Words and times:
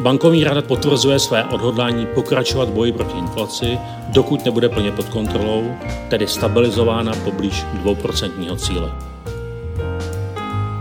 Bankovní 0.00 0.44
rada 0.44 0.62
potvrzuje 0.62 1.18
své 1.18 1.44
odhodlání 1.44 2.06
pokračovat 2.06 2.68
boji 2.68 2.92
proti 2.92 3.18
inflaci, 3.18 3.78
dokud 4.08 4.44
nebude 4.44 4.68
plně 4.68 4.92
pod 4.92 5.08
kontrolou, 5.08 5.72
tedy 6.08 6.26
stabilizována 6.26 7.12
poblíž 7.24 7.64
2% 7.84 8.56
cíle. 8.56 8.92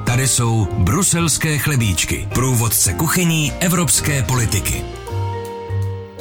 Tady 0.05 0.27
jsou 0.27 0.67
bruselské 0.77 1.57
chlebíčky, 1.57 2.27
průvodce 2.33 2.93
kuchyní 2.93 3.51
evropské 3.59 4.23
politiky. 4.23 4.96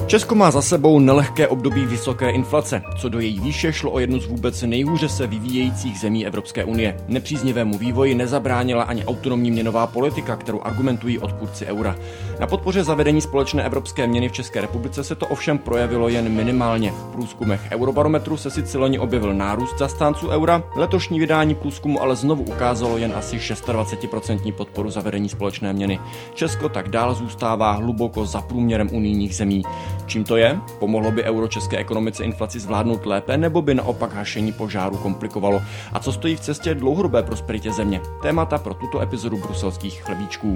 Česko 0.07 0.35
má 0.35 0.51
za 0.51 0.63
sebou 0.63 0.99
nelehké 0.99 1.49
období 1.49 1.87
vysoké 1.87 2.31
inflace. 2.31 2.83
Co 2.99 3.09
do 3.09 3.21
její 3.21 3.41
výše 3.41 3.73
šlo 3.73 3.91
o 3.91 3.99
jednu 3.99 4.21
z 4.21 4.27
vůbec 4.27 4.63
nejhůře 4.63 5.09
se 5.09 5.27
vyvíjejících 5.27 5.99
zemí 5.99 6.27
Evropské 6.27 6.65
unie. 6.65 6.97
Nepříznivému 7.09 7.79
vývoji 7.79 8.15
nezabránila 8.15 8.83
ani 8.83 9.05
autonomní 9.05 9.51
měnová 9.51 9.87
politika, 9.87 10.37
kterou 10.37 10.61
argumentují 10.63 11.19
odpůrci 11.19 11.67
eura. 11.67 11.97
Na 12.41 12.47
podpoře 12.47 12.85
zavedení 12.85 13.21
společné 13.21 13.65
evropské 13.65 14.07
měny 14.07 14.29
v 14.29 14.33
České 14.33 14.61
republice 14.61 15.05
se 15.05 15.15
to 15.15 15.27
ovšem 15.27 15.59
projevilo 15.59 16.09
jen 16.09 16.29
minimálně. 16.29 16.91
V 16.91 17.13
průzkumech 17.13 17.61
Eurobarometru 17.71 18.37
se 18.37 18.51
sice 18.51 18.79
loni 18.79 18.99
objevil 18.99 19.35
nárůst 19.35 19.79
zastánců 19.79 20.29
eura, 20.29 20.63
letošní 20.77 21.21
vydání 21.21 21.55
průzkumu 21.55 22.03
ale 22.03 22.17
znovu 22.17 22.43
ukázalo 22.43 22.99
jen 22.99 23.13
asi 23.17 23.37
26% 23.37 24.53
podporu 24.53 24.91
zavedení 24.91 25.29
společné 25.29 25.73
měny. 25.73 25.99
Česko 26.35 26.69
tak 26.69 26.89
dál 26.89 27.15
zůstává 27.15 27.73
hluboko 27.73 28.27
za 28.27 28.41
průměrem 28.41 28.89
unijních 28.93 29.37
zemí. 29.37 29.63
Čím 30.07 30.25
to 30.25 30.37
je? 30.37 30.61
Pomohlo 30.79 31.11
by 31.11 31.25
euro 31.25 31.49
české 31.49 31.77
ekonomice 31.77 32.25
inflaci 32.25 32.61
zvládnout 32.61 33.07
lépe, 33.07 33.37
nebo 33.37 33.63
by 33.63 33.75
naopak 33.75 34.15
hašení 34.15 34.53
požáru 34.53 34.97
komplikovalo? 34.97 35.63
A 35.93 35.99
co 35.99 36.13
stojí 36.13 36.37
v 36.37 36.41
cestě 36.41 36.75
dlouhodobé 36.75 37.23
prosperitě 37.23 37.73
země? 37.73 38.01
Témata 38.23 38.59
pro 38.59 38.75
tuto 38.75 39.01
epizodu 39.01 39.37
bruselských 39.37 40.03
chlebíčků. 40.03 40.55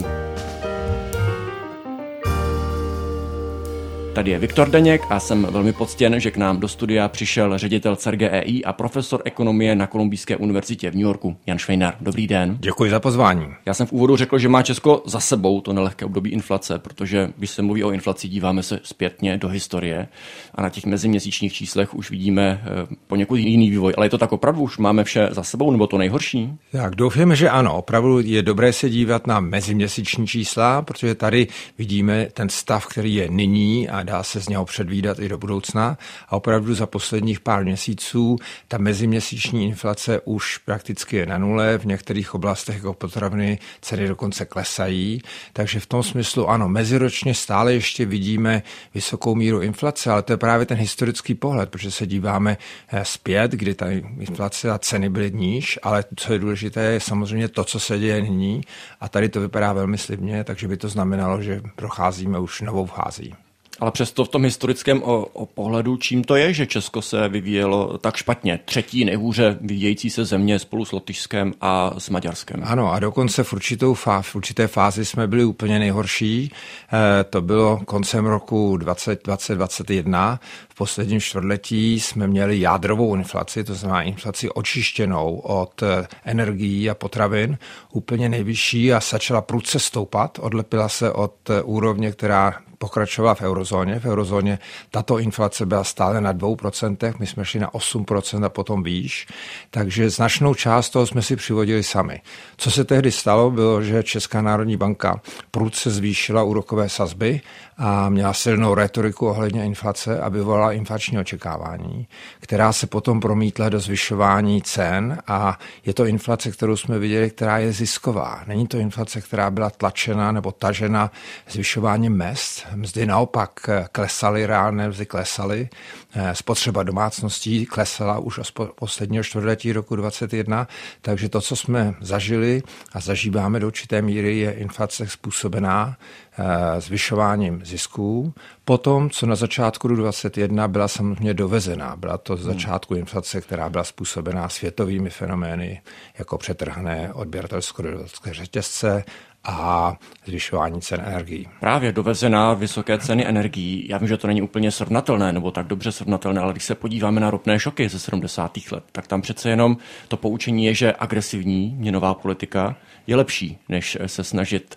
Tady 4.13 4.31
je 4.31 4.39
Viktor 4.39 4.71
Deněk 4.71 5.03
a 5.11 5.21
jsem 5.21 5.47
velmi 5.51 5.73
poctěn, 5.73 6.21
že 6.21 6.31
k 6.31 6.37
nám 6.37 6.61
do 6.61 6.69
studia 6.69 7.09
přišel 7.09 7.59
ředitel 7.59 7.97
CERGEI 7.97 8.65
a 8.65 8.73
profesor 8.73 9.23
ekonomie 9.25 9.75
na 9.75 9.87
Kolumbijské 9.87 10.37
univerzitě 10.37 10.91
v 10.91 10.95
New 10.95 11.03
Yorku, 11.03 11.37
Jan 11.47 11.59
Švejnar. 11.59 11.95
Dobrý 12.01 12.27
den. 12.27 12.57
Děkuji 12.61 12.91
za 12.91 13.01
pozvání. 13.01 13.47
Já 13.67 13.75
jsem 13.75 13.87
v 13.87 13.93
úvodu 13.93 14.17
řekl, 14.17 14.39
že 14.39 14.49
má 14.49 14.63
Česko 14.63 15.03
za 15.07 15.21
sebou 15.21 15.61
to 15.61 15.73
nelehké 15.73 16.05
období 16.05 16.31
inflace, 16.31 16.79
protože 16.79 17.31
když 17.37 17.51
se 17.51 17.63
mluví 17.63 17.85
o 17.85 17.91
inflaci, 17.91 18.29
díváme 18.29 18.63
se 18.63 18.81
zpětně 18.83 19.37
do 19.37 19.49
historie 19.49 20.09
a 20.55 20.63
na 20.63 20.71
těch 20.71 20.87
meziměsíčních 20.87 21.53
číslech 21.53 21.95
už 21.95 22.11
vidíme 22.11 22.63
eh, 22.63 22.97
poněkud 23.07 23.37
jiný 23.37 23.71
vývoj. 23.71 23.95
Ale 23.97 24.07
je 24.07 24.11
to 24.11 24.19
tak 24.19 24.33
opravdu, 24.33 24.63
už 24.63 24.79
máme 24.79 25.05
vše 25.05 25.29
za 25.31 25.43
sebou, 25.43 25.71
nebo 25.71 25.87
to 25.87 25.99
nejhorší? 25.99 26.53
Tak 26.73 26.95
doufáme, 26.95 27.37
že 27.37 27.51
ano. 27.51 27.77
Opravdu 27.77 28.21
je 28.21 28.43
dobré 28.43 28.73
se 28.73 28.91
dívat 28.91 29.27
na 29.27 29.41
meziměsíční 29.41 30.27
čísla, 30.27 30.83
protože 30.83 31.15
tady 31.15 31.47
vidíme 31.79 32.27
ten 32.33 32.49
stav, 32.49 32.87
který 32.87 33.15
je 33.15 33.29
nyní 33.31 33.89
a 33.89 34.00
dá 34.05 34.23
se 34.23 34.41
z 34.41 34.49
něho 34.49 34.65
předvídat 34.65 35.19
i 35.19 35.29
do 35.29 35.39
budoucna. 35.39 35.99
A 36.29 36.37
opravdu 36.37 36.75
za 36.75 36.87
posledních 36.87 37.41
pár 37.41 37.65
měsíců 37.65 38.37
ta 38.69 38.79
meziměsíční 38.79 39.67
inflace 39.67 40.21
už 40.25 40.59
prakticky 40.59 41.17
je 41.17 41.27
na 41.27 41.39
nule, 41.39 41.79
v 41.79 41.85
některých 41.85 42.35
oblastech 42.35 42.75
jako 42.75 42.95
potraviny 42.95 43.59
ceny 43.81 44.09
dokonce 44.09 44.45
klesají. 44.45 45.23
Takže 45.53 45.81
v 45.81 45.87
tom 45.87 46.03
smyslu 46.03 46.49
ano, 46.49 46.69
meziročně 46.69 47.35
stále 47.35 47.75
ještě 47.75 48.07
vidíme 48.07 48.63
vysokou 48.95 49.35
míru 49.35 49.61
inflace, 49.61 50.11
ale 50.11 50.23
to 50.23 50.33
je 50.33 50.37
právě 50.37 50.67
ten 50.67 50.79
historický 50.79 51.35
pohled, 51.35 51.71
protože 51.71 51.91
se 51.91 52.07
díváme 52.07 52.57
eh, 52.89 53.05
zpět, 53.05 53.53
kdy 53.53 53.75
ta 53.75 53.91
inflace 54.19 54.71
a 54.71 54.79
ceny 54.79 55.09
byly 55.09 55.31
níž, 55.31 55.79
ale 55.83 56.05
co 56.17 56.33
je 56.33 56.39
důležité, 56.39 56.81
je 56.81 57.01
samozřejmě 57.01 57.49
to, 57.49 57.65
co 57.65 57.81
se 57.81 57.99
děje 57.99 58.23
nyní. 58.23 58.61
A 59.01 59.09
tady 59.09 59.29
to 59.29 59.41
vypadá 59.41 59.73
velmi 59.73 59.99
slibně, 59.99 60.45
takže 60.45 60.69
by 60.69 60.77
to 60.77 60.89
znamenalo, 60.89 61.43
že 61.43 61.61
procházíme 61.77 62.39
už 62.39 62.61
novou 62.61 62.87
fází. 62.87 63.35
Ale 63.81 63.91
přesto 63.91 64.25
v 64.25 64.29
tom 64.29 64.45
historickém 64.45 65.03
o, 65.03 65.27
o 65.27 65.47
pohledu, 65.47 65.97
čím 65.97 66.25
to 66.25 66.37
je, 66.37 66.53
že 66.53 66.67
Česko 66.67 67.03
se 67.03 67.29
vyvíjelo 67.29 67.99
tak 67.99 68.17
špatně? 68.17 68.61
Třetí 68.65 69.05
nejhůře 69.05 69.59
vyvíjející 69.61 70.11
se 70.11 70.25
země 70.25 70.59
spolu 70.59 70.85
s 70.85 70.93
Lotyšskem 70.93 71.55
a 71.61 71.95
s 71.99 72.11
Maďarskem. 72.11 72.61
Ano, 72.65 72.93
a 72.93 72.99
dokonce 72.99 73.45
v, 73.45 73.53
určitou 73.53 73.95
fá, 73.95 74.23
v 74.23 74.35
určité 74.35 74.67
fázi 74.67 75.05
jsme 75.05 75.27
byli 75.27 75.45
úplně 75.45 75.79
nejhorší. 75.79 76.53
E, 76.93 77.25
to 77.25 77.41
bylo 77.41 77.81
koncem 77.85 78.27
roku 78.27 78.77
2021. 78.77 80.41
V 80.69 80.75
posledním 80.75 81.21
čtvrtletí 81.21 82.01
jsme 82.01 82.27
měli 82.27 82.61
jádrovou 82.61 83.15
inflaci, 83.15 83.65
to 83.65 83.75
znamená 83.75 84.03
inflaci 84.03 84.51
očištěnou 84.51 85.37
od 85.37 85.83
eh, 85.83 86.07
energií 86.25 86.91
a 86.91 86.95
potravin, 86.95 87.59
úplně 87.93 88.29
nejvyšší 88.29 88.93
a 88.93 89.01
začala 89.01 89.41
prudce 89.41 89.79
stoupat. 89.79 90.39
Odlepila 90.39 90.89
se 90.89 91.13
od 91.13 91.51
eh, 91.51 91.63
úrovně, 91.63 92.13
která 92.13 92.55
pokračovala 92.81 93.35
v 93.35 93.43
eurozóně. 93.43 94.01
V 94.01 94.05
eurozóně 94.05 94.59
tato 94.91 95.19
inflace 95.19 95.67
byla 95.67 95.85
stále 95.85 96.21
na 96.21 96.35
2%, 96.35 97.15
my 97.19 97.27
jsme 97.27 97.45
šli 97.45 97.61
na 97.61 97.71
8% 97.71 98.45
a 98.45 98.49
potom 98.49 98.83
výš, 98.83 99.27
takže 99.71 100.11
značnou 100.11 100.55
část 100.55 100.91
toho 100.91 101.07
jsme 101.07 101.23
si 101.23 101.37
přivodili 101.37 101.83
sami. 101.83 102.21
Co 102.57 102.71
se 102.71 102.85
tehdy 102.85 103.13
stalo, 103.13 103.51
bylo, 103.51 103.83
že 103.83 104.03
Česká 104.03 104.43
národní 104.43 104.77
banka 104.77 105.21
prudce 105.51 105.91
zvýšila 105.91 106.43
úrokové 106.43 106.89
sazby 106.89 107.41
a 107.79 108.09
měla 108.09 108.33
silnou 108.33 108.75
retoriku 108.75 109.29
ohledně 109.29 109.65
inflace 109.65 110.21
a 110.21 110.29
vyvolala 110.29 110.73
inflační 110.73 111.19
očekávání, 111.19 112.09
která 112.41 112.73
se 112.73 112.87
potom 112.87 113.21
promítla 113.21 113.69
do 113.69 113.81
zvyšování 113.81 114.63
cen 114.63 115.19
a 115.27 115.59
je 115.87 115.95
to 115.95 116.07
inflace, 116.07 116.51
kterou 116.51 116.77
jsme 116.77 116.99
viděli, 116.99 117.31
která 117.31 117.59
je 117.59 117.73
zisková. 117.73 118.43
Není 118.47 118.67
to 118.67 118.79
inflace, 118.79 119.21
která 119.21 119.51
byla 119.51 119.71
tlačena 119.71 120.33
nebo 120.33 120.53
tažena 120.53 121.11
zvyšováním 121.49 122.13
mest. 122.13 122.70
Mzdy 122.75 123.07
naopak 123.07 123.71
klesaly, 123.93 124.47
reálné 124.47 124.89
mzdy 124.89 125.07
klesaly. 125.07 125.69
Eh, 126.15 126.35
spotřeba 126.35 126.83
domácností 126.83 127.67
klesala 127.67 128.19
už 128.19 128.39
od 128.39 128.71
posledního 128.75 129.25
čtvrtletí 129.25 129.73
roku 129.73 129.97
2021, 129.97 130.69
takže 131.01 131.29
to, 131.29 131.41
co 131.41 131.57
jsme 131.57 131.95
zažili 132.01 132.63
a 132.93 133.01
zažíváme 133.01 133.61
do 133.61 133.67
určité 133.67 134.03
míry, 134.03 134.39
je 134.39 134.53
inflace 134.53 135.09
způsobená 135.09 135.97
Eh, 136.43 136.81
zvyšováním 136.81 137.65
zisků. 137.65 138.35
Potom, 138.65 139.11
co 139.11 139.27
na 139.27 139.35
začátku 139.35 139.89
2021 139.89 140.69
byla 140.69 140.89
samozřejmě 140.89 141.35
dovezená, 141.35 141.97
byla 141.97 142.19
to 142.19 142.37
z 142.37 142.43
začátku 142.43 142.95
inflace, 142.95 143.41
která 143.41 143.69
byla 143.69 143.85
způsobená 143.85 144.49
světovými 144.49 145.11
fenomény, 145.11 145.83
jako 146.19 146.39
přetrhané 146.39 147.13
odběratelsko-dodatelské 147.13 148.35
řetězce, 148.35 149.05
a 149.45 149.95
zvyšování 150.27 150.81
cen 150.81 151.03
energií. 151.07 151.49
Právě 151.61 151.93
dovezená 151.93 152.55
vysoké 152.55 152.99
ceny 152.99 153.27
energií. 153.27 153.87
Já 153.89 153.99
vím, 153.99 154.09
že 154.09 154.17
to 154.17 154.27
není 154.27 154.43
úplně 154.43 154.71
srovnatelné 154.71 155.33
nebo 155.33 155.51
tak 155.51 155.67
dobře 155.67 155.93
srovnatelné, 155.93 156.41
ale 156.41 156.53
když 156.53 156.65
se 156.65 156.75
podíváme 156.75 157.21
na 157.21 157.31
ropné 157.31 157.59
šoky 157.59 157.89
ze 157.89 157.99
70. 157.99 158.59
let, 158.73 158.85
tak 158.93 159.07
tam 159.07 159.23
přece 159.23 159.51
jenom 159.51 159.77
to 160.09 160.17
poučení 160.17 160.65
je, 160.65 160.75
že 160.75 160.95
agresivní 160.99 161.75
měnová 161.79 162.15
politika 162.15 162.77
je 163.07 163.17
lepší, 163.17 163.59
než 163.69 163.99
se 164.07 164.25
snažit 164.25 164.77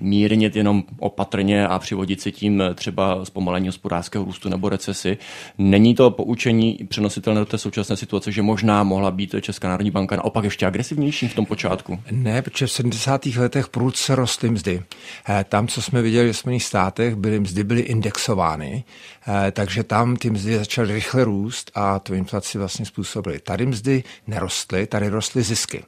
mírnit 0.00 0.56
jenom 0.56 0.84
opatrně 0.98 1.68
a 1.68 1.78
přivodit 1.78 2.20
si 2.20 2.32
tím 2.32 2.62
třeba 2.74 3.24
zpomalení 3.24 3.68
hospodářského 3.68 4.24
růstu 4.24 4.48
nebo 4.48 4.68
recesi. 4.68 5.18
Není 5.58 5.94
to 5.94 6.10
poučení 6.10 6.78
přenositelné 6.88 7.40
do 7.40 7.46
té 7.46 7.58
současné 7.58 7.96
situace, 7.96 8.32
že 8.32 8.42
možná 8.42 8.82
mohla 8.82 9.10
být 9.10 9.34
Česká 9.40 9.68
národní 9.68 9.90
banka 9.90 10.16
naopak 10.16 10.44
ještě 10.44 10.66
agresivnější 10.66 11.28
v 11.28 11.34
tom 11.34 11.46
počátku? 11.46 12.00
Ne, 12.10 12.42
protože 12.42 12.66
v 12.66 12.72
70. 12.72 13.26
letech 13.26 13.68
prudce 13.68 14.14
rostly 14.14 14.50
mzdy. 14.50 14.82
Eh, 15.28 15.44
tam, 15.48 15.68
co 15.68 15.82
jsme 15.82 16.02
viděli 16.02 16.32
v 16.32 16.36
Spojených 16.36 16.64
státech, 16.64 17.14
byly 17.14 17.40
mzdy 17.40 17.64
byly 17.64 17.80
indexovány, 17.80 18.84
eh, 19.28 19.52
takže 19.52 19.82
tam 19.82 20.16
ty 20.16 20.30
mzdy 20.30 20.58
začaly 20.58 20.94
rychle 20.94 21.24
růst 21.24 21.70
a 21.74 21.98
tu 21.98 22.14
inflaci 22.14 22.58
vlastně 22.58 22.86
způsobily. 22.86 23.40
Tady 23.40 23.66
mzdy 23.66 24.04
nerostly, 24.26 24.86
tady 24.86 25.08
rostly 25.08 25.42
zisky. 25.42 25.84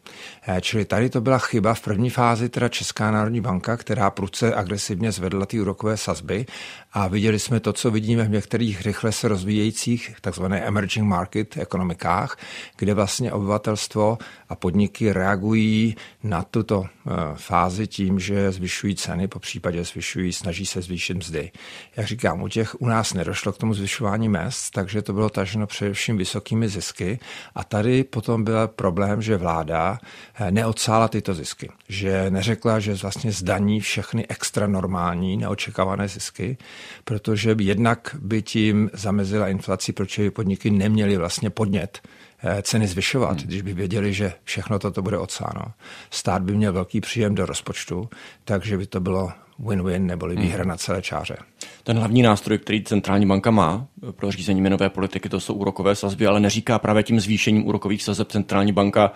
Čili 0.60 0.84
tady 0.84 1.10
to 1.10 1.20
byla 1.20 1.38
chyba 1.38 1.74
v 1.74 1.80
první 1.80 2.10
fázi, 2.10 2.48
teda 2.48 2.68
Česká 2.68 3.10
národní 3.10 3.40
banka 3.40 3.57
banka, 3.58 3.76
která 3.76 4.10
prudce 4.10 4.54
agresivně 4.54 5.12
zvedla 5.12 5.46
ty 5.46 5.60
úrokové 5.60 5.96
sazby. 5.96 6.46
A 6.92 7.08
viděli 7.08 7.38
jsme 7.38 7.60
to, 7.60 7.72
co 7.72 7.90
vidíme 7.90 8.24
v 8.24 8.30
některých 8.30 8.82
rychle 8.82 9.12
se 9.12 9.28
rozvíjejících 9.28 10.16
takzvané 10.20 10.60
emerging 10.60 11.06
market 11.06 11.56
ekonomikách, 11.56 12.38
kde 12.76 12.94
vlastně 12.94 13.32
obyvatelstvo 13.32 14.18
a 14.48 14.54
podniky 14.54 15.12
reagují 15.12 15.96
na 16.22 16.42
tuto 16.42 16.84
eh, 16.86 17.10
fázi 17.34 17.86
tím, 17.86 18.20
že 18.20 18.52
zvyšují 18.52 18.94
ceny, 18.94 19.28
po 19.28 19.38
případě 19.38 19.84
zvyšují, 19.84 20.32
snaží 20.32 20.66
se 20.66 20.82
zvýšit 20.82 21.14
mzdy. 21.14 21.50
Jak 21.96 22.06
říkám, 22.06 22.42
u 22.42 22.48
těch 22.48 22.80
u 22.80 22.86
nás 22.86 23.14
nedošlo 23.14 23.52
k 23.52 23.58
tomu 23.58 23.74
zvyšování 23.74 24.28
mest, 24.28 24.70
takže 24.70 25.02
to 25.02 25.12
bylo 25.12 25.30
taženo 25.30 25.66
především 25.66 26.16
vysokými 26.16 26.68
zisky. 26.68 27.18
A 27.54 27.64
tady 27.64 28.04
potom 28.04 28.44
byl 28.44 28.68
problém, 28.68 29.22
že 29.22 29.36
vláda 29.36 29.98
eh, 30.34 30.50
neodsála 30.50 31.08
tyto 31.08 31.34
zisky, 31.34 31.70
že 31.88 32.30
neřekla, 32.30 32.80
že 32.80 32.94
vlastně 32.94 33.32
zdaní 33.48 33.80
všechny 33.80 34.26
extra 34.28 34.66
normální, 34.66 35.36
neočekávané 35.36 36.08
zisky, 36.08 36.56
protože 37.04 37.56
jednak 37.58 38.16
by 38.20 38.42
tím 38.42 38.90
zamezila 38.92 39.48
inflaci, 39.48 39.92
protože 39.92 40.30
podniky 40.30 40.70
neměly 40.70 41.16
vlastně 41.16 41.50
podnět 41.50 42.00
eh, 42.44 42.62
ceny 42.62 42.86
zvyšovat, 42.86 43.38
hmm. 43.38 43.46
když 43.46 43.62
by 43.62 43.72
věděli, 43.72 44.12
že 44.12 44.32
všechno 44.44 44.78
toto 44.78 45.02
bude 45.02 45.18
odsáno. 45.18 45.72
Stát 46.10 46.42
by 46.42 46.52
měl 46.52 46.72
velký 46.72 47.00
příjem 47.00 47.34
do 47.34 47.46
rozpočtu, 47.46 48.08
takže 48.44 48.76
by 48.76 48.86
to 48.86 49.00
bylo 49.00 49.32
win-win 49.58 50.06
neboli 50.06 50.36
výhra 50.36 50.62
hmm. 50.62 50.68
na 50.68 50.76
celé 50.76 51.02
čáře. 51.02 51.36
Ten 51.84 51.98
hlavní 51.98 52.22
nástroj, 52.22 52.58
který 52.58 52.84
centrální 52.84 53.26
banka 53.26 53.50
má 53.50 53.86
pro 54.10 54.30
řízení 54.30 54.60
měnové 54.60 54.90
politiky, 54.90 55.28
to 55.28 55.40
jsou 55.40 55.54
úrokové 55.54 55.94
sazby, 55.94 56.26
ale 56.26 56.40
neříká 56.40 56.78
právě 56.78 57.02
tím 57.02 57.20
zvýšením 57.20 57.66
úrokových 57.66 58.02
sazeb 58.02 58.32
centrální 58.32 58.72
banka 58.72 59.12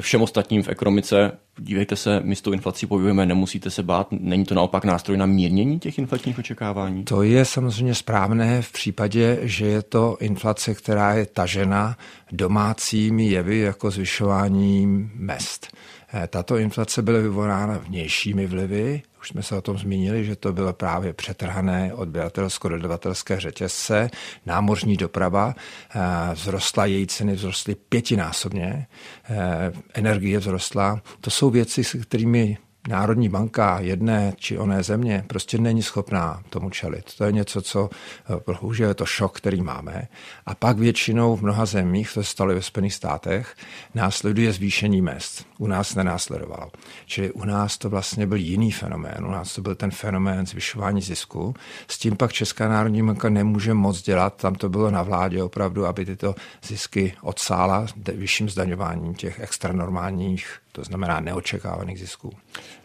všem 0.00 0.22
ostatním 0.22 0.62
v 0.62 0.68
ekonomice. 0.68 1.32
Dívejte 1.58 1.96
se, 1.96 2.20
my 2.24 2.36
s 2.36 2.42
tou 2.42 2.52
inflací 2.52 2.86
bojujeme, 2.86 3.26
nemusíte 3.26 3.70
se 3.70 3.82
bát. 3.82 4.08
Není 4.10 4.44
to 4.44 4.54
naopak 4.54 4.84
nástroj 4.84 5.16
na 5.16 5.26
mírnění 5.26 5.78
těch 5.78 5.98
inflačních 5.98 6.38
očekávání? 6.38 7.04
To 7.04 7.22
je 7.22 7.44
samozřejmě 7.44 7.94
správné 7.94 8.62
v 8.62 8.72
případě, 8.72 9.38
že 9.42 9.66
je 9.66 9.82
to 9.82 10.16
inflace, 10.20 10.74
která 10.74 11.14
je 11.14 11.26
tažena 11.26 11.96
domácími 12.32 13.26
jevy 13.26 13.58
jako 13.58 13.90
zvyšování 13.90 15.10
mest. 15.14 15.76
Eh, 16.16 16.26
tato 16.26 16.56
inflace 16.56 17.02
byla 17.02 17.18
vyvolána 17.18 17.78
vnějšími 17.78 18.46
vlivy, 18.46 19.02
už 19.20 19.28
jsme 19.28 19.42
se 19.42 19.56
o 19.56 19.62
tom 19.62 19.78
zmínili, 19.78 20.24
že 20.24 20.36
to 20.36 20.52
bylo 20.52 20.72
právě 20.72 21.12
přetrhané 21.12 21.94
odběratelsko-dodavatelské 21.94 23.40
řetězce, 23.40 24.10
námořní 24.46 24.96
doprava, 24.96 25.54
eh, 25.94 26.00
vzrostla 26.34 26.86
její 26.86 27.06
ceny, 27.06 27.36
vzrostly 27.36 27.74
pětinásobně, 27.74 28.86
eh, 29.30 29.72
energie 29.94 30.40
vzrostla. 30.40 31.02
To 31.20 31.30
jsou 31.30 31.50
věci, 31.50 31.84
s 31.84 31.92
kterými 32.02 32.58
Národní 32.88 33.28
banka 33.28 33.80
jedné 33.80 34.32
či 34.36 34.58
oné 34.58 34.82
země 34.82 35.24
prostě 35.26 35.58
není 35.58 35.82
schopná 35.82 36.42
tomu 36.50 36.70
čelit. 36.70 37.14
To 37.18 37.24
je 37.24 37.32
něco, 37.32 37.62
co 37.62 37.90
eh, 37.90 38.40
bohužel 38.46 38.88
je 38.88 38.94
to 38.94 39.06
šok, 39.06 39.36
který 39.36 39.62
máme. 39.62 40.08
A 40.46 40.54
pak 40.54 40.78
většinou 40.78 41.36
v 41.36 41.42
mnoha 41.42 41.66
zemích, 41.66 42.12
to 42.14 42.22
se 42.22 42.30
stalo 42.30 42.54
ve 42.54 42.62
Spojených 42.62 42.94
státech, 42.94 43.56
následuje 43.94 44.52
zvýšení 44.52 45.02
mest. 45.02 45.46
U 45.58 45.66
nás 45.66 45.94
nenásledovalo. 45.94 46.70
Čili 47.06 47.32
u 47.32 47.44
nás 47.44 47.78
to 47.78 47.90
vlastně 47.90 48.26
byl 48.26 48.38
jiný 48.38 48.72
fenomén. 48.72 49.26
U 49.26 49.30
nás 49.30 49.54
to 49.54 49.62
byl 49.62 49.74
ten 49.74 49.90
fenomén 49.90 50.46
zvyšování 50.46 51.02
zisku. 51.02 51.54
S 51.88 51.98
tím 51.98 52.16
pak 52.16 52.32
Česká 52.32 52.68
národní 52.68 53.06
banka 53.06 53.28
nemůže 53.28 53.74
moc 53.74 54.02
dělat. 54.02 54.36
Tam 54.36 54.54
to 54.54 54.68
bylo 54.68 54.90
na 54.90 55.02
vládě 55.02 55.42
opravdu, 55.42 55.86
aby 55.86 56.04
tyto 56.04 56.34
zisky 56.66 57.14
odsála 57.22 57.86
vyšším 58.14 58.48
zdaňováním 58.48 59.14
těch 59.14 59.40
extranormálních 59.40 60.63
to 60.74 60.84
znamená 60.84 61.20
neočekávaných 61.20 61.98
zisků. 61.98 62.30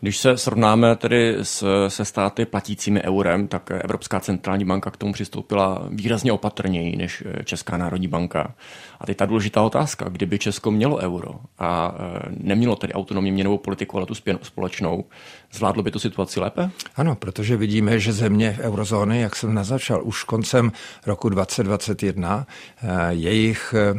Když 0.01 0.17
se 0.17 0.37
srovnáme 0.37 0.95
tedy 0.95 1.35
s, 1.41 1.87
se 1.87 2.05
státy 2.05 2.45
platícími 2.45 3.03
eurem, 3.03 3.47
tak 3.47 3.71
Evropská 3.71 4.19
centrální 4.19 4.65
banka 4.65 4.91
k 4.91 4.97
tomu 4.97 5.13
přistoupila 5.13 5.87
výrazně 5.89 6.31
opatrněji 6.31 6.95
než 6.95 7.23
Česká 7.43 7.77
národní 7.77 8.07
banka. 8.07 8.53
A 8.99 9.05
teď 9.05 9.17
ta 9.17 9.25
důležitá 9.25 9.61
otázka, 9.61 10.09
kdyby 10.09 10.39
Česko 10.39 10.71
mělo 10.71 10.97
euro 10.97 11.35
a 11.59 11.95
e, 11.97 12.29
nemělo 12.29 12.75
tedy 12.75 12.93
autonomní 12.93 13.31
měnovou 13.31 13.57
politiku, 13.57 13.97
ale 13.97 14.05
tu 14.05 14.13
společnou, 14.41 15.05
zvládlo 15.51 15.83
by 15.83 15.91
tu 15.91 15.99
situaci 15.99 16.39
lépe? 16.39 16.69
Ano, 16.95 17.15
protože 17.15 17.57
vidíme, 17.57 17.99
že 17.99 18.13
země 18.13 18.55
v 18.57 18.59
eurozóny, 18.59 19.21
jak 19.21 19.35
jsem 19.35 19.53
nazačal, 19.53 20.01
už 20.03 20.23
koncem 20.23 20.71
roku 21.05 21.29
2021 21.29 22.47
e, 22.81 23.13
jejich 23.13 23.73
e, 23.73 23.93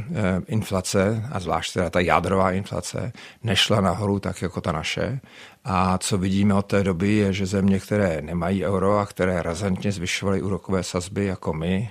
inflace, 0.47 1.29
a 1.32 1.41
zvlášť 1.41 1.75
teda 1.75 1.91
ta 1.91 2.00
jádrová 2.00 2.52
inflace, 2.52 3.12
nešla 3.44 3.81
nahoru 3.81 4.19
tak 4.19 4.43
jako 4.43 4.61
ta 4.61 4.73
naše. 4.73 5.20
A 5.64 5.99
co 5.99 6.19
vidíme 6.19 6.55
od 6.55 6.67
té 6.67 6.85
doby 6.85 7.12
je, 7.12 7.32
že 7.32 7.47
země, 7.47 7.81
které 7.81 8.23
nemají 8.23 8.64
euro 8.64 8.99
a 8.99 9.06
které 9.06 9.43
razantně 9.43 9.93
zvyšovaly 9.93 10.43
úrokové 10.43 10.82
sazby 10.82 11.26
jako 11.26 11.52
my, 11.52 11.91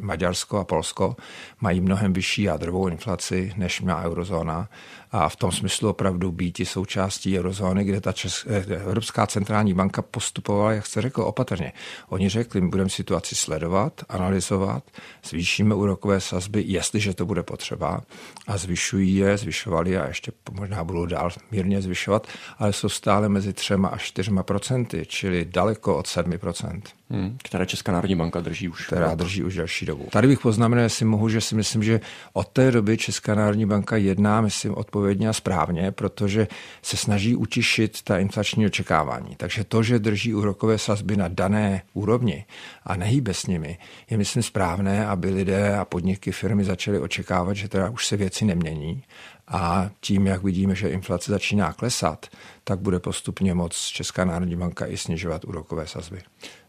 Maďarsko 0.00 0.58
a 0.58 0.64
Polsko 0.64 1.16
mají 1.60 1.80
mnohem 1.80 2.12
vyšší 2.12 2.42
jádrovou 2.42 2.88
inflaci, 2.88 3.52
než 3.56 3.80
má 3.80 4.02
eurozóna 4.02 4.68
a 5.12 5.28
v 5.28 5.36
tom 5.36 5.52
smyslu 5.52 5.88
opravdu 5.88 6.32
být 6.32 6.60
i 6.60 6.66
součástí 6.66 7.38
eurozóny, 7.38 7.84
kde 7.84 8.00
ta 8.00 8.12
Čes- 8.12 8.46
eh, 8.48 8.74
Evropská 8.74 9.26
centrální 9.26 9.74
banka 9.74 10.02
postupovala, 10.02 10.72
jak 10.72 10.86
jste 10.86 11.02
řekl, 11.02 11.22
opatrně. 11.22 11.72
Oni 12.08 12.28
řekli, 12.28 12.60
my 12.60 12.68
budeme 12.68 12.90
situaci 12.90 13.34
sledovat, 13.34 14.04
analyzovat, 14.08 14.84
zvýšíme 15.24 15.74
úrokové 15.74 16.20
sazby, 16.20 16.64
jestliže 16.66 17.14
to 17.14 17.26
bude 17.26 17.42
potřeba 17.42 18.00
a 18.46 18.56
zvyšují 18.56 19.16
je, 19.16 19.38
zvyšovali 19.38 19.98
a 19.98 20.06
ještě 20.06 20.32
možná 20.52 20.84
budou 20.84 21.06
dál 21.06 21.30
mírně 21.50 21.82
zvyšovat, 21.82 22.26
ale 22.58 22.72
jsou 22.72 22.88
stále 22.88 23.28
mezi 23.28 23.52
třema 23.52 23.88
a 23.88 23.98
čtyřma 23.98 24.42
procenty, 24.42 25.06
čili 25.06 25.44
daleko 25.44 25.96
od 25.96 26.06
sedmi 26.06 26.38
procent. 26.38 26.90
Hmm, 27.10 27.36
která 27.42 27.64
Česká 27.64 27.92
národní 27.92 28.16
banka 28.16 28.40
drží 28.40 28.68
už. 28.68 28.86
Která 28.86 29.14
drží 29.14 29.44
už 29.44 29.54
další 29.54 29.86
dobu. 29.86 30.08
Tady 30.10 30.28
bych 30.28 30.40
poznamenal, 30.40 30.82
jestli 30.82 31.04
mohu, 31.04 31.28
že 31.28 31.40
si 31.40 31.54
myslím, 31.54 31.82
že 31.82 32.00
od 32.32 32.48
té 32.48 32.70
doby 32.70 32.96
Česká 32.96 33.34
národní 33.34 33.66
banka 33.66 33.96
jedná, 33.96 34.40
myslím, 34.40 34.74
odpovědně 34.74 35.28
a 35.28 35.32
správně, 35.32 35.92
protože 35.92 36.48
se 36.82 36.96
snaží 36.96 37.36
utišit 37.36 38.02
ta 38.02 38.18
inflační 38.18 38.66
očekávání. 38.66 39.36
Takže 39.36 39.64
to, 39.64 39.82
že 39.82 39.98
drží 39.98 40.34
úrokové 40.34 40.78
sazby 40.78 41.16
na 41.16 41.28
dané 41.28 41.82
úrovni 41.92 42.44
a 42.84 42.96
nehýbe 42.96 43.34
s 43.34 43.46
nimi, 43.46 43.78
je 44.10 44.16
myslím 44.16 44.42
správné, 44.42 45.06
aby 45.06 45.30
lidé 45.30 45.76
a 45.76 45.84
podniky, 45.84 46.32
firmy 46.32 46.64
začaly 46.64 46.98
očekávat, 46.98 47.56
že 47.56 47.68
teda 47.68 47.90
už 47.90 48.06
se 48.06 48.16
věci 48.16 48.44
nemění 48.44 49.02
a 49.48 49.90
tím, 50.00 50.26
jak 50.26 50.42
vidíme, 50.42 50.74
že 50.74 50.88
inflace 50.88 51.30
začíná 51.32 51.72
klesat, 51.72 52.26
tak 52.64 52.78
bude 52.78 52.98
postupně 52.98 53.54
moc 53.54 53.76
Česká 53.76 54.24
národní 54.24 54.56
banka 54.56 54.86
i 54.86 54.96
snižovat 54.96 55.44
úrokové 55.44 55.86
sazby. 55.86 56.20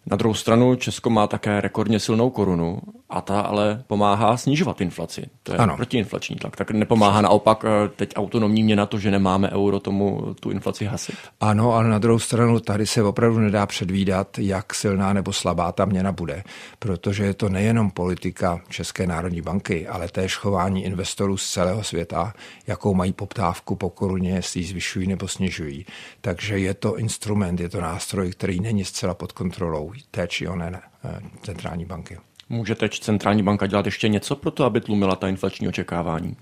Na 0.08 0.18
druhou 0.18 0.34
stranu 0.34 0.76
Česko 0.76 1.10
má 1.10 1.28
také 1.28 1.62
rekordně 1.62 2.00
silnou 2.00 2.30
korunu 2.30 2.80
a 3.10 3.22
ta 3.22 3.42
ale 3.42 3.84
pomáhá 3.88 4.38
snižovat 4.38 4.82
inflaci. 4.82 5.26
To 5.44 5.52
je 5.52 5.58
ano. 5.58 5.76
protiinflační 5.76 6.36
tlak. 6.36 6.56
Tak 6.56 6.72
nepomáhá 6.72 7.22
naopak 7.22 7.66
eh, 7.66 7.90
teď 7.96 8.14
autonomní 8.16 8.64
měna 8.64 8.86
to, 8.86 9.00
že 9.00 9.12
nemáme 9.12 9.52
euro, 9.52 9.80
tomu 9.80 10.36
tu 10.40 10.52
inflaci 10.52 10.86
hasit. 10.86 11.16
Ano, 11.42 11.74
ale 11.74 11.90
na 11.90 12.00
druhou 12.00 12.20
stranu 12.20 12.60
tady 12.60 12.86
se 12.88 13.04
opravdu 13.04 13.40
nedá 13.40 13.66
předvídat, 13.66 14.40
jak 14.40 14.74
silná 14.74 15.14
nebo 15.14 15.34
slabá 15.34 15.72
ta 15.72 15.86
měna 15.86 16.12
bude, 16.12 16.44
protože 16.80 17.24
je 17.24 17.34
to 17.34 17.50
nejenom 17.50 17.92
politika 17.92 18.62
České 18.70 19.08
národní 19.08 19.42
banky, 19.42 19.88
ale 19.88 20.08
též 20.08 20.36
chování 20.36 20.84
investorů 20.84 21.38
z 21.38 21.50
celého 21.50 21.84
světa, 21.84 22.34
jakou 22.68 22.94
mají 22.94 23.14
poptávku 23.14 23.76
po 23.76 23.90
koruně, 23.90 24.32
jestli 24.32 24.60
ji 24.60 24.66
zvyšují 24.66 25.08
nebo 25.08 25.28
snižují. 25.28 25.86
Takže 26.22 26.60
je 26.60 26.74
to 26.74 26.98
instrument, 26.98 27.60
je 27.60 27.70
to 27.70 27.82
nástroj, 27.82 28.32
který 28.32 28.60
není 28.60 28.86
zcela 28.86 29.14
pod 29.14 29.32
kontrolou 29.32 29.95
té 30.12 30.28
či 30.28 30.48
oné 30.48 30.82
eh, 31.06 31.22
centrální 31.44 31.86
banky. 31.86 32.18
Může 32.50 32.76
teď 32.76 33.00
centrální 33.00 33.44
banka 33.44 33.68
dělat 33.68 33.86
ještě 33.86 34.08
něco 34.08 34.36
pro 34.36 34.52
to, 34.52 34.64
aby 34.64 34.82
tlumila 34.82 35.16
ta 35.16 35.28
inflační 35.28 35.68
očekávání? 35.68 36.38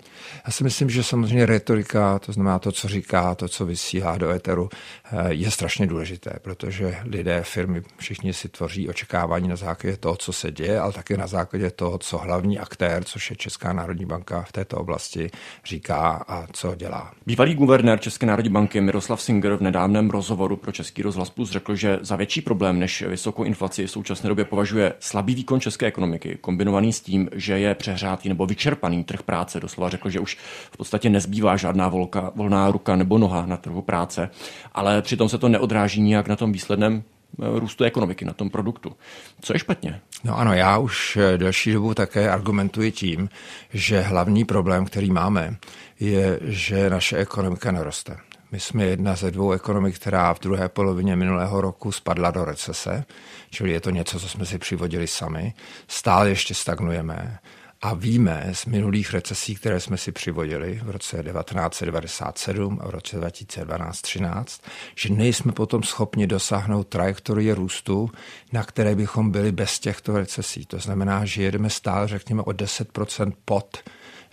Já 0.45 0.51
si 0.51 0.63
myslím, 0.63 0.89
že 0.89 1.03
samozřejmě 1.03 1.45
retorika, 1.45 2.19
to 2.19 2.31
znamená 2.31 2.59
to, 2.59 2.71
co 2.71 2.87
říká, 2.87 3.35
to, 3.35 3.47
co 3.47 3.65
vysílá 3.65 4.17
do 4.17 4.29
éteru, 4.29 4.69
eh, 5.11 5.33
je 5.33 5.51
strašně 5.51 5.87
důležité, 5.87 6.31
protože 6.41 6.95
lidé, 7.05 7.43
firmy, 7.43 7.81
všichni 7.97 8.33
si 8.33 8.49
tvoří 8.49 8.89
očekávání 8.89 9.47
na 9.47 9.55
základě 9.55 9.97
toho, 9.97 10.15
co 10.15 10.33
se 10.33 10.51
děje, 10.51 10.79
ale 10.79 10.93
také 10.93 11.17
na 11.17 11.27
základě 11.27 11.71
toho, 11.71 11.97
co 11.97 12.17
hlavní 12.17 12.59
aktér, 12.59 13.03
což 13.03 13.29
je 13.29 13.35
Česká 13.35 13.73
národní 13.73 14.05
banka 14.05 14.41
v 14.41 14.51
této 14.51 14.77
oblasti, 14.77 15.29
říká 15.65 16.25
a 16.27 16.47
co 16.51 16.75
dělá. 16.75 17.11
Bývalý 17.25 17.55
guvernér 17.55 17.99
České 17.99 18.25
národní 18.25 18.51
banky 18.51 18.81
Miroslav 18.81 19.21
Singer 19.21 19.55
v 19.55 19.61
nedávném 19.61 20.09
rozhovoru 20.09 20.55
pro 20.55 20.71
Český 20.71 21.01
rozhlas 21.01 21.29
Plus 21.29 21.49
řekl, 21.51 21.75
že 21.75 21.99
za 22.01 22.15
větší 22.15 22.41
problém 22.41 22.79
než 22.79 23.01
vysokou 23.01 23.43
inflaci 23.43 23.87
v 23.87 23.91
současné 23.91 24.29
době 24.29 24.45
považuje 24.45 24.93
slabý 24.99 25.35
výkon 25.35 25.59
České 25.59 25.92
ekonomiky, 25.93 26.37
kombinovaný 26.41 26.93
s 26.93 27.01
tím, 27.01 27.29
že 27.33 27.59
je 27.59 27.75
přehrátý 27.75 28.29
nebo 28.29 28.45
vyčerpaný 28.45 29.03
trh 29.03 29.23
práce. 29.23 29.59
Doslova 29.59 29.89
řekl, 29.89 30.09
že 30.09 30.19
už 30.19 30.37
v 30.71 30.77
podstatě 30.77 31.09
nezbývá 31.09 31.57
žádná 31.57 31.89
volka, 31.89 32.31
volná 32.35 32.71
ruka 32.71 32.95
nebo 32.95 33.17
noha 33.17 33.45
na 33.45 33.57
trhu 33.57 33.81
práce, 33.81 34.29
ale 34.73 35.01
přitom 35.01 35.29
se 35.29 35.37
to 35.37 35.49
neodráží 35.49 36.01
nijak 36.01 36.27
na 36.27 36.35
tom 36.35 36.51
výsledném 36.51 37.03
eh, 37.03 37.59
růstu 37.59 37.83
ekonomiky, 37.83 38.25
na 38.25 38.33
tom 38.33 38.49
produktu. 38.49 38.93
Co 39.41 39.53
je 39.53 39.59
špatně? 39.59 40.01
No 40.23 40.37
ano, 40.37 40.53
já 40.53 40.77
už 40.77 41.17
eh, 41.17 41.37
delší 41.37 41.73
dobu 41.73 41.93
také 41.93 42.29
argumentuji 42.29 42.91
tím, 42.91 43.29
že 43.73 44.01
hlavní 44.01 44.45
problém, 44.45 44.85
který 44.85 45.11
máme, 45.11 45.55
je, 45.99 46.39
že 46.41 46.89
naše 46.89 47.17
ekonomika 47.17 47.71
neroste. 47.71 48.17
My 48.53 48.59
jsme 48.59 48.85
jedna 48.85 49.15
ze 49.15 49.31
dvou 49.31 49.51
ekonomik, 49.51 49.95
která 49.95 50.33
v 50.33 50.39
druhé 50.39 50.69
polovině 50.69 51.15
minulého 51.15 51.61
roku 51.61 51.91
spadla 51.91 52.31
do 52.31 52.45
recese, 52.45 53.05
čili 53.49 53.71
je 53.71 53.81
to 53.81 53.89
něco, 53.89 54.19
co 54.19 54.29
jsme 54.29 54.45
si 54.45 54.57
přivodili 54.57 55.07
sami. 55.07 55.53
Stále 55.87 56.29
ještě 56.29 56.53
stagnujeme 56.53 57.39
a 57.81 57.93
víme 57.93 58.49
z 58.53 58.65
minulých 58.65 59.13
recesí, 59.13 59.55
které 59.55 59.79
jsme 59.79 59.97
si 59.97 60.11
přivodili 60.11 60.81
v 60.83 60.89
roce 60.89 61.23
1997 61.23 62.79
a 62.81 62.87
v 62.87 62.89
roce 62.89 63.21
2012-13, 63.21 64.61
že 64.95 65.13
nejsme 65.13 65.51
potom 65.51 65.83
schopni 65.83 66.27
dosáhnout 66.27 66.87
trajektorie 66.87 67.55
růstu, 67.55 68.09
na 68.51 68.63
které 68.63 68.95
bychom 68.95 69.31
byli 69.31 69.51
bez 69.51 69.79
těchto 69.79 70.17
recesí. 70.17 70.65
To 70.65 70.79
znamená, 70.79 71.25
že 71.25 71.43
jedeme 71.43 71.69
stále, 71.69 72.07
řekněme, 72.07 72.41
o 72.41 72.51
10% 72.51 73.33
pod 73.45 73.77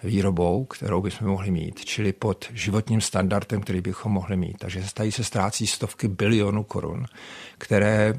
výrobou, 0.02 0.64
kterou 0.64 1.02
bychom 1.02 1.28
mohli 1.28 1.50
mít, 1.50 1.84
čili 1.84 2.12
pod 2.12 2.46
životním 2.54 3.00
standardem, 3.00 3.60
který 3.60 3.80
bychom 3.80 4.12
mohli 4.12 4.36
mít. 4.36 4.58
Takže 4.58 4.84
tady 4.94 5.12
se 5.12 5.24
ztrácí 5.24 5.66
stovky 5.66 6.08
bilionů 6.08 6.64
korun, 6.64 7.06
které 7.58 8.14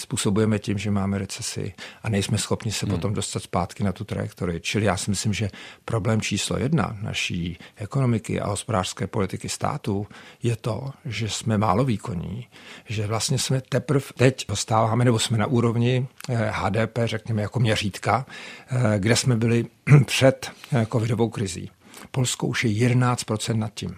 způsobujeme 0.00 0.58
tím, 0.58 0.78
že 0.78 0.90
máme 0.90 1.18
recesi 1.18 1.74
a 2.02 2.08
nejsme 2.08 2.38
schopni 2.38 2.72
se 2.72 2.86
hmm. 2.86 2.94
potom 2.94 3.14
dostat 3.14 3.42
zpátky 3.42 3.84
na 3.84 3.92
tu 3.92 4.04
trajektorii. 4.04 4.60
Čili 4.60 4.84
já 4.84 4.96
si 4.96 5.10
myslím, 5.10 5.32
že 5.32 5.50
problém 5.84 6.20
číslo 6.20 6.58
jedna 6.58 6.96
naší 7.02 7.58
ekonomiky 7.76 8.40
a 8.40 8.46
hospodářské 8.46 9.06
politiky 9.06 9.48
státu 9.48 10.06
je 10.42 10.56
to, 10.56 10.90
že 11.04 11.28
jsme 11.28 11.58
málo 11.58 11.84
výkonní, 11.84 12.48
že 12.88 13.06
vlastně 13.06 13.38
jsme 13.38 13.60
teprve 13.60 14.06
teď 14.16 14.48
dostáváme, 14.48 15.04
nebo 15.04 15.18
jsme 15.18 15.38
na 15.38 15.46
úrovni 15.46 16.06
HDP, 16.50 16.98
eh, 16.98 17.06
řekněme, 17.06 17.42
jako 17.42 17.60
měřítka, 17.60 18.26
eh, 18.70 18.98
kde 18.98 19.16
jsme 19.16 19.36
byli 19.36 19.66
před 20.06 20.50
eh, 20.72 20.86
covidovou 20.92 21.28
krizí. 21.28 21.70
Polsko 22.10 22.46
už 22.46 22.64
je 22.64 22.88
11% 22.88 23.56
nad 23.56 23.74
tím. 23.74 23.96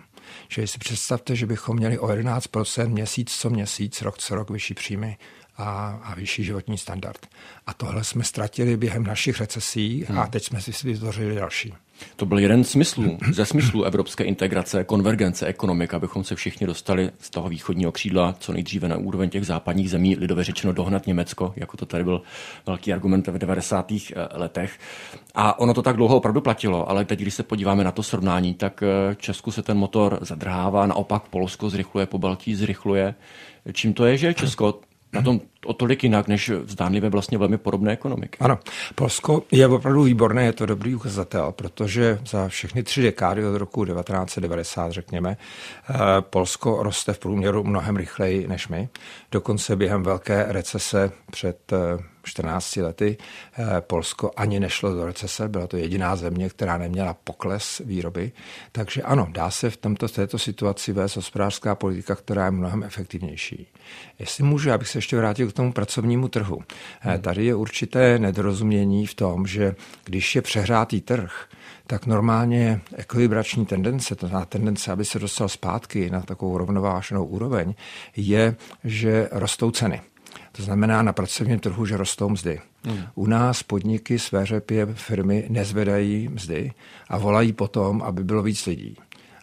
Čili 0.49 0.67
si 0.67 0.79
představte, 0.79 1.37
že 1.37 1.47
bychom 1.47 1.77
měli 1.77 1.99
o 1.99 2.07
11% 2.07 2.89
měsíc 2.89 3.37
co 3.37 3.51
měsíc, 3.51 4.03
rok 4.03 4.19
co 4.19 4.35
rok 4.35 4.51
vyšší 4.51 4.75
příjmy 4.75 5.17
a, 5.57 6.01
a 6.03 6.15
vyšší 6.15 6.45
životní 6.45 6.79
standard. 6.79 7.27
A 7.67 7.75
tohle 7.75 8.05
jsme 8.05 8.25
ztratili 8.25 8.77
během 8.77 9.05
našich 9.05 9.41
recesí 9.41 10.05
hmm. 10.09 10.19
a 10.19 10.27
teď 10.27 10.45
jsme 10.45 10.61
si 10.61 10.73
vytvořili 10.87 11.35
další. 11.35 11.75
To 12.17 12.27
byl 12.27 12.39
jeden 12.39 12.65
smyslů, 12.65 13.19
ze 13.33 13.47
smyslů 13.47 13.85
evropské 13.85 14.25
integrace, 14.25 14.85
konvergence 14.85 15.47
ekonomik, 15.47 15.95
abychom 15.95 16.25
se 16.25 16.35
všichni 16.35 16.67
dostali 16.67 17.11
z 17.19 17.31
toho 17.31 17.49
východního 17.49 17.93
křídla 17.93 18.35
co 18.39 18.53
nejdříve 18.53 18.89
na 18.89 18.97
úroveň 18.97 19.31
těch 19.31 19.47
západních 19.47 19.91
zemí, 19.91 20.17
lidově 20.17 20.45
řečeno 20.45 20.73
dohnat 20.73 21.07
Německo, 21.07 21.53
jako 21.57 21.77
to 21.77 21.87
tady 21.87 22.05
byl 22.05 22.23
velký 22.67 22.93
argument 22.93 23.29
v 23.29 23.39
90. 23.39 23.93
Eh, 23.93 24.29
letech. 24.35 24.79
A 25.35 25.59
ono 25.59 25.75
to 25.75 25.83
tak 25.83 25.97
dlouho 25.97 26.17
opravdu 26.17 26.41
platilo, 26.41 26.91
ale 26.91 27.05
teď, 27.05 27.21
když 27.21 27.35
se 27.35 27.43
podíváme 27.43 27.85
na 27.85 27.93
to 27.93 28.03
srovnání, 28.03 28.55
tak 28.55 28.83
eh, 28.83 29.15
Česku 29.15 29.51
se 29.51 29.63
ten 29.63 29.77
motor 29.77 30.19
zadrhává, 30.21 30.87
naopak 30.87 31.23
Polsko 31.23 31.71
zrychluje, 31.71 32.07
po 32.07 32.19
Baltí 32.19 32.55
zrychluje. 32.55 33.15
Čím 33.73 33.95
to 33.95 34.05
je, 34.05 34.17
že 34.17 34.35
Česko 34.35 34.81
na 35.13 35.23
tom 35.23 35.41
o 35.67 35.73
tolik 35.73 36.03
jinak, 36.05 36.29
než 36.29 36.51
zdánlivě 36.65 37.11
vlastně 37.11 37.39
velmi 37.39 37.59
podobné 37.59 37.93
ekonomiky. 37.93 38.39
Ano, 38.41 38.59
Polsko 38.95 39.43
je 39.51 39.69
opravdu 39.69 40.03
výborné, 40.03 40.45
je 40.45 40.53
to 40.53 40.67
dobrý 40.67 40.95
ukazatel, 40.95 41.53
protože 41.53 42.19
za 42.27 42.49
všechny 42.49 42.83
tři 42.83 43.03
dekády 43.03 43.47
od 43.47 43.57
roku 43.57 43.85
1990, 43.85 44.93
řekněme, 44.93 45.37
eh, 45.91 45.95
Polsko 46.21 46.83
roste 46.83 47.13
v 47.13 47.19
průměru 47.19 47.65
mnohem 47.65 47.97
rychleji 47.97 48.49
než 48.49 48.69
my. 48.69 48.89
Dokonce 49.33 49.77
během 49.77 50.03
velké 50.03 50.45
recese 50.49 51.11
před 51.31 51.73
eh, 51.73 52.13
14 52.25 52.77
lety 52.77 53.17
eh, 53.59 53.81
Polsko 53.81 54.31
ani 54.37 54.61
nešlo 54.61 54.95
do 54.95 55.07
recese, 55.07 55.49
byla 55.49 55.67
to 55.67 55.77
jediná 55.77 56.17
země, 56.17 56.49
která 56.49 56.79
neměla 56.79 57.17
pokles 57.25 57.83
výroby. 57.85 58.33
Takže 58.73 59.03
ano, 59.03 59.29
dá 59.31 59.51
se 59.51 59.71
v 59.71 59.77
tomto, 59.77 60.09
této 60.09 60.39
situaci 60.39 60.93
vést 60.93 61.17
hospodářská 61.17 61.75
politika, 61.75 62.15
která 62.15 62.45
je 62.45 62.51
mnohem 62.51 62.83
efektivnější. 62.83 63.67
Jestli 64.19 64.45
můžu, 64.45 64.73
abych 64.73 64.89
se 64.89 64.99
ještě 64.99 65.17
vrátil 65.17 65.47
k 65.53 65.57
tomu 65.57 65.73
pracovnímu 65.73 66.29
trhu. 66.29 66.59
Eh, 66.61 67.11
hmm. 67.11 67.21
Tady 67.21 67.45
je 67.45 67.55
určité 67.55 68.19
nedorozumění 68.19 69.07
v 69.07 69.15
tom, 69.15 69.47
že 69.47 69.75
když 70.05 70.37
je 70.37 70.43
přehrátý 70.43 71.01
trh, 71.01 71.49
tak 71.87 72.07
normálně 72.07 72.81
ekvilibrační 72.97 73.67
tendence, 73.67 74.15
to 74.15 74.27
znamená 74.27 74.47
tendence, 74.47 74.93
aby 74.93 75.05
se 75.05 75.19
dostal 75.19 75.49
zpátky 75.49 76.11
na 76.11 76.23
takovou 76.23 76.59
rovnovážnou 76.59 77.25
úroveň, 77.25 77.75
je, 78.17 78.57
že 78.85 79.29
rostou 79.33 79.71
ceny. 79.71 80.01
To 80.53 80.63
znamená 80.63 81.03
na 81.03 81.13
pracovním 81.13 81.59
trhu, 81.59 81.87
že 81.87 81.97
rostou 81.97 82.29
mzdy. 82.29 82.61
Hmm. 82.85 82.99
U 83.15 83.27
nás 83.27 83.63
podniky, 83.63 84.19
své 84.19 84.47
řepě, 84.47 84.87
firmy 84.95 85.47
nezvedají 85.49 86.29
mzdy 86.29 86.73
a 87.09 87.19
volají 87.19 87.53
potom, 87.53 88.03
aby 88.03 88.25
bylo 88.25 88.43
víc 88.43 88.67
lidí. 88.67 88.97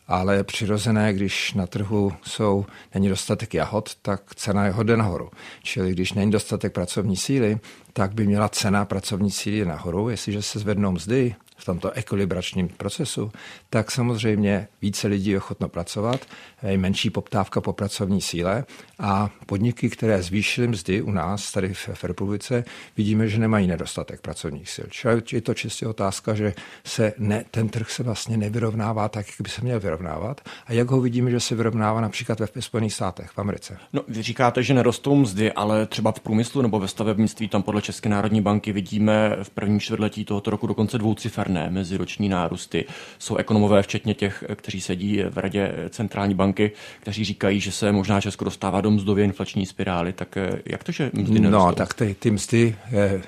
Ale 0.09 0.43
přirozené, 0.43 1.13
když 1.13 1.53
na 1.53 1.67
trhu 1.67 2.13
jsou, 2.23 2.65
není 2.93 3.09
dostatek 3.09 3.53
jahod, 3.53 3.95
tak 4.01 4.35
cena 4.35 4.65
jahod 4.65 4.87
jde 4.87 4.97
nahoru. 4.97 5.29
Čili 5.63 5.91
když 5.91 6.13
není 6.13 6.31
dostatek 6.31 6.73
pracovní 6.73 7.17
síly, 7.17 7.59
tak 7.93 8.13
by 8.13 8.27
měla 8.27 8.49
cena 8.49 8.85
pracovní 8.85 9.31
síly 9.31 9.65
nahoru. 9.65 10.09
Jestliže 10.09 10.41
se 10.41 10.59
zvednou 10.59 10.91
mzdy, 10.91 11.35
v 11.59 11.65
tomto 11.65 11.91
ekvilibračním 11.91 12.67
procesu, 12.67 13.31
tak 13.69 13.91
samozřejmě 13.91 14.67
více 14.81 15.07
lidí 15.07 15.29
je 15.29 15.37
ochotno 15.37 15.69
pracovat, 15.69 16.25
je 16.67 16.77
menší 16.77 17.09
poptávka 17.09 17.61
po 17.61 17.73
pracovní 17.73 18.21
síle 18.21 18.65
a 18.99 19.29
podniky, 19.45 19.89
které 19.89 20.23
zvýšily 20.23 20.67
mzdy 20.67 21.01
u 21.01 21.11
nás 21.11 21.51
tady 21.51 21.73
v, 21.73 21.89
v 21.93 22.03
republice, 22.03 22.63
vidíme, 22.97 23.27
že 23.27 23.39
nemají 23.39 23.67
nedostatek 23.67 24.21
pracovních 24.21 24.69
sil. 24.75 24.85
Čili 24.89 25.21
je 25.31 25.41
to 25.41 25.53
čistě 25.53 25.87
otázka, 25.87 26.33
že 26.33 26.53
se 26.83 27.13
ne, 27.17 27.43
ten 27.51 27.69
trh 27.69 27.89
se 27.89 28.03
vlastně 28.03 28.37
nevyrovnává 28.37 29.09
tak, 29.09 29.27
jak 29.27 29.41
by 29.41 29.49
se 29.49 29.61
měl 29.61 29.79
vyrovnávat 29.79 30.41
a 30.65 30.73
jak 30.73 30.91
ho 30.91 31.01
vidíme, 31.01 31.31
že 31.31 31.39
se 31.39 31.55
vyrovnává 31.55 32.01
například 32.01 32.39
ve 32.55 32.61
Spojených 32.61 32.93
státech, 32.93 33.29
v 33.29 33.39
Americe. 33.39 33.77
No, 33.93 34.01
vy 34.07 34.21
říkáte, 34.21 34.63
že 34.63 34.73
nerostou 34.73 35.15
mzdy, 35.15 35.51
ale 35.51 35.85
třeba 35.85 36.11
v 36.11 36.19
průmyslu 36.19 36.61
nebo 36.61 36.79
ve 36.79 36.87
stavebnictví 36.87 37.47
tam 37.47 37.63
podle 37.63 37.81
České 37.81 38.09
národní 38.09 38.41
banky 38.41 38.71
vidíme 38.71 39.37
v 39.43 39.49
prvním 39.49 39.79
čtvrtletí 39.79 40.25
tohoto 40.25 40.51
roku 40.51 40.67
dokonce 40.67 40.97
dvouciferné 40.97 41.48
meziroční 41.49 42.29
nárůsty. 42.29 42.85
Jsou 43.19 43.35
ekonomové, 43.35 43.81
včetně 43.81 44.13
těch, 44.13 44.43
kteří 44.55 44.81
sedí 44.81 45.21
v 45.29 45.37
radě 45.37 45.73
centrální 45.89 46.35
banky, 46.35 46.71
kteří 46.99 47.25
říkají, 47.25 47.59
že 47.59 47.71
se 47.71 47.91
možná 47.91 48.21
Česko 48.21 48.45
dostává 48.45 48.81
do 48.81 48.91
mzdově 48.91 49.25
inflační 49.25 49.65
spirály. 49.65 50.13
Tak 50.13 50.37
eh, 50.37 50.61
jak 50.65 50.83
to, 50.83 50.91
že 50.91 51.11
mzdy 51.13 51.39
nerostou? 51.39 51.67
No, 51.67 51.75
tak 51.75 51.93
ty, 51.93 52.15
ty 52.19 52.31
mzdy 52.31 52.75
eh, 52.93 53.21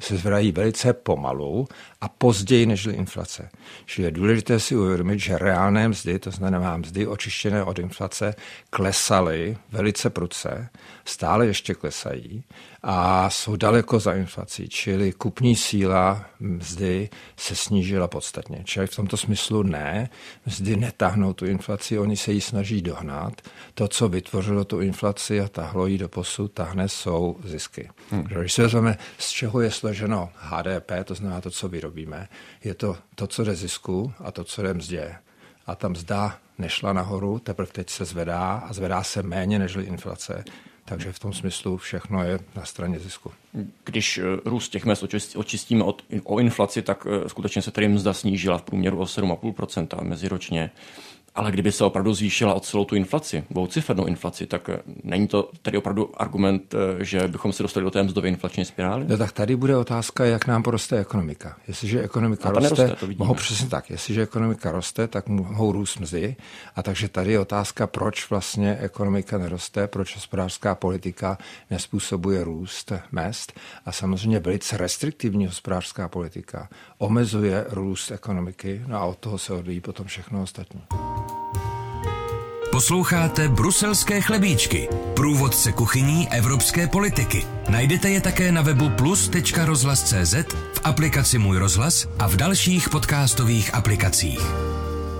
se 0.00 0.16
zvedají 0.16 0.52
velice 0.52 0.92
pomalu 0.92 1.68
a 2.00 2.08
později 2.08 2.66
než 2.66 2.86
inflace. 2.86 3.50
Čili 3.86 4.06
je 4.06 4.10
důležité 4.10 4.60
si 4.60 4.76
uvědomit, 4.76 5.18
že 5.18 5.38
reálné 5.38 5.88
mzdy, 5.88 6.18
to 6.18 6.30
znamená 6.30 6.76
mzdy 6.76 7.06
očištěné 7.06 7.64
od 7.64 7.78
inflace, 7.78 8.34
klesaly 8.70 9.56
velice 9.72 10.10
prudce, 10.10 10.68
stále 11.04 11.46
ještě 11.46 11.74
klesají 11.74 12.44
a 12.88 13.30
jsou 13.30 13.56
daleko 13.56 14.00
za 14.00 14.12
inflací, 14.12 14.68
čili 14.68 15.12
kupní 15.12 15.56
síla 15.56 16.24
mzdy 16.40 17.08
se 17.36 17.56
snížila 17.56 18.08
podstatně. 18.08 18.62
Čili 18.64 18.86
v 18.86 18.96
tomto 18.96 19.16
smyslu 19.16 19.62
ne, 19.62 20.10
mzdy 20.46 20.76
netáhnou 20.76 21.32
tu 21.32 21.46
inflaci, 21.46 21.98
oni 21.98 22.16
se 22.16 22.32
ji 22.32 22.40
snaží 22.40 22.82
dohnat. 22.82 23.32
To, 23.74 23.88
co 23.88 24.08
vytvořilo 24.08 24.64
tu 24.64 24.80
inflaci 24.80 25.40
a 25.40 25.48
tahlo 25.48 25.86
ji 25.86 25.98
do 25.98 26.08
posud, 26.08 26.52
tahne, 26.52 26.88
jsou 26.88 27.36
zisky. 27.44 27.88
Hmm. 28.10 28.22
Když 28.22 28.52
se 28.52 28.62
vezmeme, 28.62 28.98
z 29.18 29.30
čeho 29.30 29.60
je 29.60 29.70
složeno 29.70 30.30
HDP, 30.36 30.92
to 31.04 31.14
znamená 31.14 31.40
to, 31.40 31.50
co 31.50 31.68
vyrobíme, 31.86 32.28
je 32.64 32.74
to 32.74 32.96
to, 33.14 33.26
co 33.26 33.44
jde 33.44 33.54
zisku 33.54 34.12
a 34.18 34.32
to, 34.32 34.44
co 34.44 34.62
jde 34.62 34.74
mzdě. 34.74 35.14
A 35.66 35.74
tam 35.74 35.92
mzda 35.92 36.38
nešla 36.58 36.92
nahoru, 36.92 37.38
teprve 37.38 37.72
teď 37.72 37.90
se 37.90 38.04
zvedá 38.04 38.52
a 38.52 38.72
zvedá 38.72 39.02
se 39.02 39.22
méně 39.22 39.58
než 39.58 39.76
inflace. 39.76 40.44
Takže 40.84 41.12
v 41.12 41.18
tom 41.18 41.32
smyslu 41.32 41.76
všechno 41.76 42.24
je 42.24 42.38
na 42.54 42.64
straně 42.64 42.98
zisku. 42.98 43.32
Když 43.84 44.18
eh, 44.18 44.22
růst 44.44 44.68
těch 44.68 44.84
mest 44.84 45.04
očistíme 45.36 45.84
od, 45.84 46.02
o 46.24 46.38
inflaci, 46.38 46.82
tak 46.82 47.06
eh, 47.06 47.28
skutečně 47.28 47.62
se 47.62 47.70
tady 47.70 47.88
mzda 47.88 48.12
snížila 48.12 48.58
v 48.58 48.62
průměru 48.62 48.98
o 48.98 49.04
7,5% 49.04 50.02
meziročně. 50.02 50.70
Ale 51.36 51.52
kdyby 51.52 51.72
se 51.72 51.84
opravdu 51.84 52.14
zvýšila 52.14 52.54
o 52.54 52.60
celou 52.60 52.84
tu 52.84 52.94
inflaci, 52.94 53.44
dvoucifernou 53.50 54.06
inflaci, 54.06 54.46
tak 54.46 54.68
eh, 54.68 54.78
není 55.04 55.28
to 55.28 55.50
tedy 55.62 55.78
opravdu 55.78 56.20
argument, 56.20 56.74
eh, 56.74 57.04
že 57.04 57.28
bychom 57.28 57.52
se 57.52 57.62
dostali 57.62 57.84
do 57.84 57.90
té 57.90 58.02
mzdové 58.02 58.28
inflační 58.28 58.64
spirály? 58.64 59.04
No 59.08 59.16
tak 59.16 59.32
tady 59.32 59.56
bude 59.56 59.76
otázka, 59.76 60.24
jak 60.24 60.46
nám 60.46 60.62
poroste 60.62 60.98
ekonomika. 60.98 61.56
Jestliže 61.68 62.02
ekonomika 62.02 62.50
roste, 62.50 62.82
neroste, 62.82 63.06
to 63.06 63.12
mohou 63.18 63.34
přesně 63.34 63.68
tak. 63.68 63.90
Jestliže 63.90 64.22
ekonomika 64.22 64.72
roste, 64.72 65.08
tak 65.08 65.28
mohou 65.28 65.72
růst 65.72 66.00
mzdy. 66.00 66.36
A 66.76 66.82
takže 66.82 67.08
tady 67.08 67.32
je 67.32 67.40
otázka, 67.40 67.86
proč 67.86 68.30
vlastně 68.30 68.76
ekonomika 68.80 69.38
neroste, 69.38 69.86
proč 69.86 70.14
hospodářská 70.14 70.74
politika 70.74 71.38
nespůsobuje 71.70 72.44
růst 72.44 72.92
mest. 73.12 73.52
A 73.84 73.92
samozřejmě 73.92 74.38
velice 74.38 74.76
restriktivní 74.76 75.46
hospodářská 75.46 76.08
politika 76.08 76.68
omezuje 76.98 77.64
růst 77.68 78.10
ekonomiky, 78.10 78.82
no 78.86 78.96
a 78.96 79.04
od 79.04 79.18
toho 79.18 79.38
se 79.38 79.52
odvíjí 79.52 79.80
potom 79.80 80.06
všechno 80.06 80.42
ostatní. 80.42 80.82
Posloucháte 82.76 83.48
Bruselské 83.48 84.20
chlebíčky, 84.20 84.88
průvodce 85.14 85.72
kuchyní 85.72 86.28
evropské 86.32 86.86
politiky. 86.86 87.46
Najdete 87.68 88.10
je 88.10 88.20
také 88.20 88.52
na 88.52 88.62
webu 88.62 88.88
plus.rozhlas.cz, 88.88 90.34
v 90.74 90.80
aplikaci 90.84 91.38
Můj 91.38 91.58
rozhlas 91.58 92.08
a 92.18 92.28
v 92.28 92.36
dalších 92.36 92.88
podcastových 92.88 93.74
aplikacích. 93.74 94.40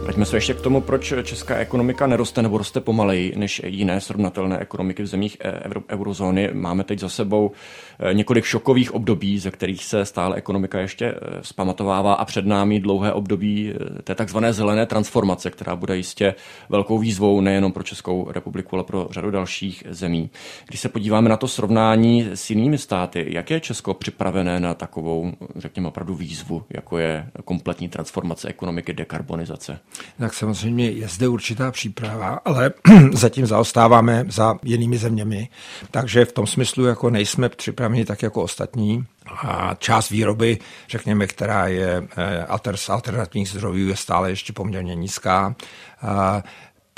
Vraťme 0.07 0.25
se 0.25 0.37
ještě 0.37 0.55
k 0.55 0.61
tomu, 0.61 0.81
proč 0.81 1.15
česká 1.23 1.57
ekonomika 1.57 2.07
neroste 2.07 2.43
nebo 2.43 2.59
roste 2.59 2.81
pomaleji 2.81 3.33
než 3.37 3.63
jiné 3.67 4.01
srovnatelné 4.01 4.59
ekonomiky 4.59 5.03
v 5.03 5.07
zemích 5.07 5.37
e, 5.41 5.53
eurozóny. 5.91 6.51
Máme 6.53 6.85
teď 6.85 6.99
za 6.99 7.09
sebou 7.09 7.53
e, 7.99 8.15
několik 8.15 8.45
šokových 8.45 8.95
období, 8.95 9.39
ze 9.39 9.51
kterých 9.51 9.85
se 9.85 10.05
stále 10.05 10.37
ekonomika 10.37 10.81
ještě 10.81 11.07
e, 11.07 11.41
vzpamatovává 11.41 12.15
a 12.15 12.25
před 12.25 12.47
námi 12.47 12.81
dlouhé 12.81 13.13
období 13.13 13.75
té 14.05 14.15
takzvané 14.15 14.53
zelené 14.53 14.87
transformace, 14.87 15.51
která 15.51 15.77
bude 15.77 15.97
jistě 15.97 16.35
velkou 16.69 16.99
výzvou 16.99 17.41
nejenom 17.41 17.73
pro 17.73 17.83
Českou 17.83 18.31
republiku, 18.33 18.77
ale 18.77 18.85
pro 18.85 19.09
řadu 19.11 19.31
dalších 19.31 19.85
zemí. 19.91 20.31
Když 20.67 20.81
se 20.81 20.89
podíváme 20.89 21.29
na 21.29 21.37
to 21.37 21.49
srovnání 21.49 22.29
s 22.35 22.51
jinými 22.51 22.79
státy, 22.79 23.27
jak 23.29 23.51
je 23.51 23.61
Česko 23.61 23.95
připravené 23.95 24.61
na 24.61 24.75
takovou, 24.75 25.33
řekněme, 25.57 25.89
opravdu 25.89 26.15
výzvu, 26.15 26.65
jako 26.71 26.99
je 26.99 27.31
kompletní 27.45 27.89
transformace 27.89 28.49
ekonomiky, 28.49 28.93
dekarbonizace? 28.93 29.79
Tak 30.19 30.35
samozřejmě 30.35 30.91
je 30.91 31.09
zde 31.09 31.29
určitá 31.29 31.71
příprava, 31.71 32.41
ale 32.45 32.71
zatím 33.13 33.47
zaostáváme 33.47 34.25
za 34.29 34.55
jinými 34.63 34.99
zeměmi, 34.99 35.49
takže 35.91 36.25
v 36.25 36.33
tom 36.33 36.47
smyslu 36.47 36.85
jako 36.85 37.11
nejsme 37.11 37.49
připraveni 37.49 38.05
tak 38.05 38.23
jako 38.23 38.43
ostatní. 38.43 39.05
A 39.43 39.75
část 39.79 40.11
výroby, 40.11 40.59
řekněme, 40.89 41.27
která 41.27 41.67
je 41.67 42.09
eh, 42.17 42.77
z 42.77 42.89
alternativních 42.89 43.49
zdrojů, 43.49 43.89
je 43.89 43.97
stále 43.97 44.31
ještě 44.31 44.53
poměrně 44.53 44.95
nízká. 44.95 45.55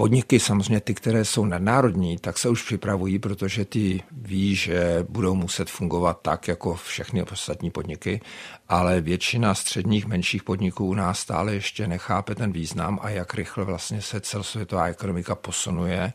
Podniky, 0.01 0.41
samozřejmě 0.41 0.81
ty, 0.81 0.95
které 0.95 1.25
jsou 1.25 1.45
nadnárodní, 1.45 2.19
tak 2.19 2.39
se 2.39 2.49
už 2.49 2.63
připravují, 2.63 3.19
protože 3.19 3.65
ty 3.65 4.03
ví, 4.13 4.55
že 4.55 5.07
budou 5.09 5.35
muset 5.35 5.71
fungovat 5.71 6.19
tak, 6.23 6.49
jako 6.49 6.75
všechny 6.75 7.23
ostatní 7.23 7.71
podniky, 7.71 8.21
ale 8.69 9.01
většina 9.01 9.55
středních, 9.55 10.07
menších 10.07 10.43
podniků 10.43 10.87
u 10.87 10.95
nás 10.95 11.19
stále 11.19 11.55
ještě 11.55 11.87
nechápe 11.87 12.35
ten 12.35 12.53
význam 12.53 12.99
a 13.03 13.11
jak 13.11 13.35
rychle 13.35 13.65
vlastně 13.65 14.03
se 14.03 14.21
celosvětová 14.21 14.87
ekonomika 14.87 15.35
posunuje 15.35 16.13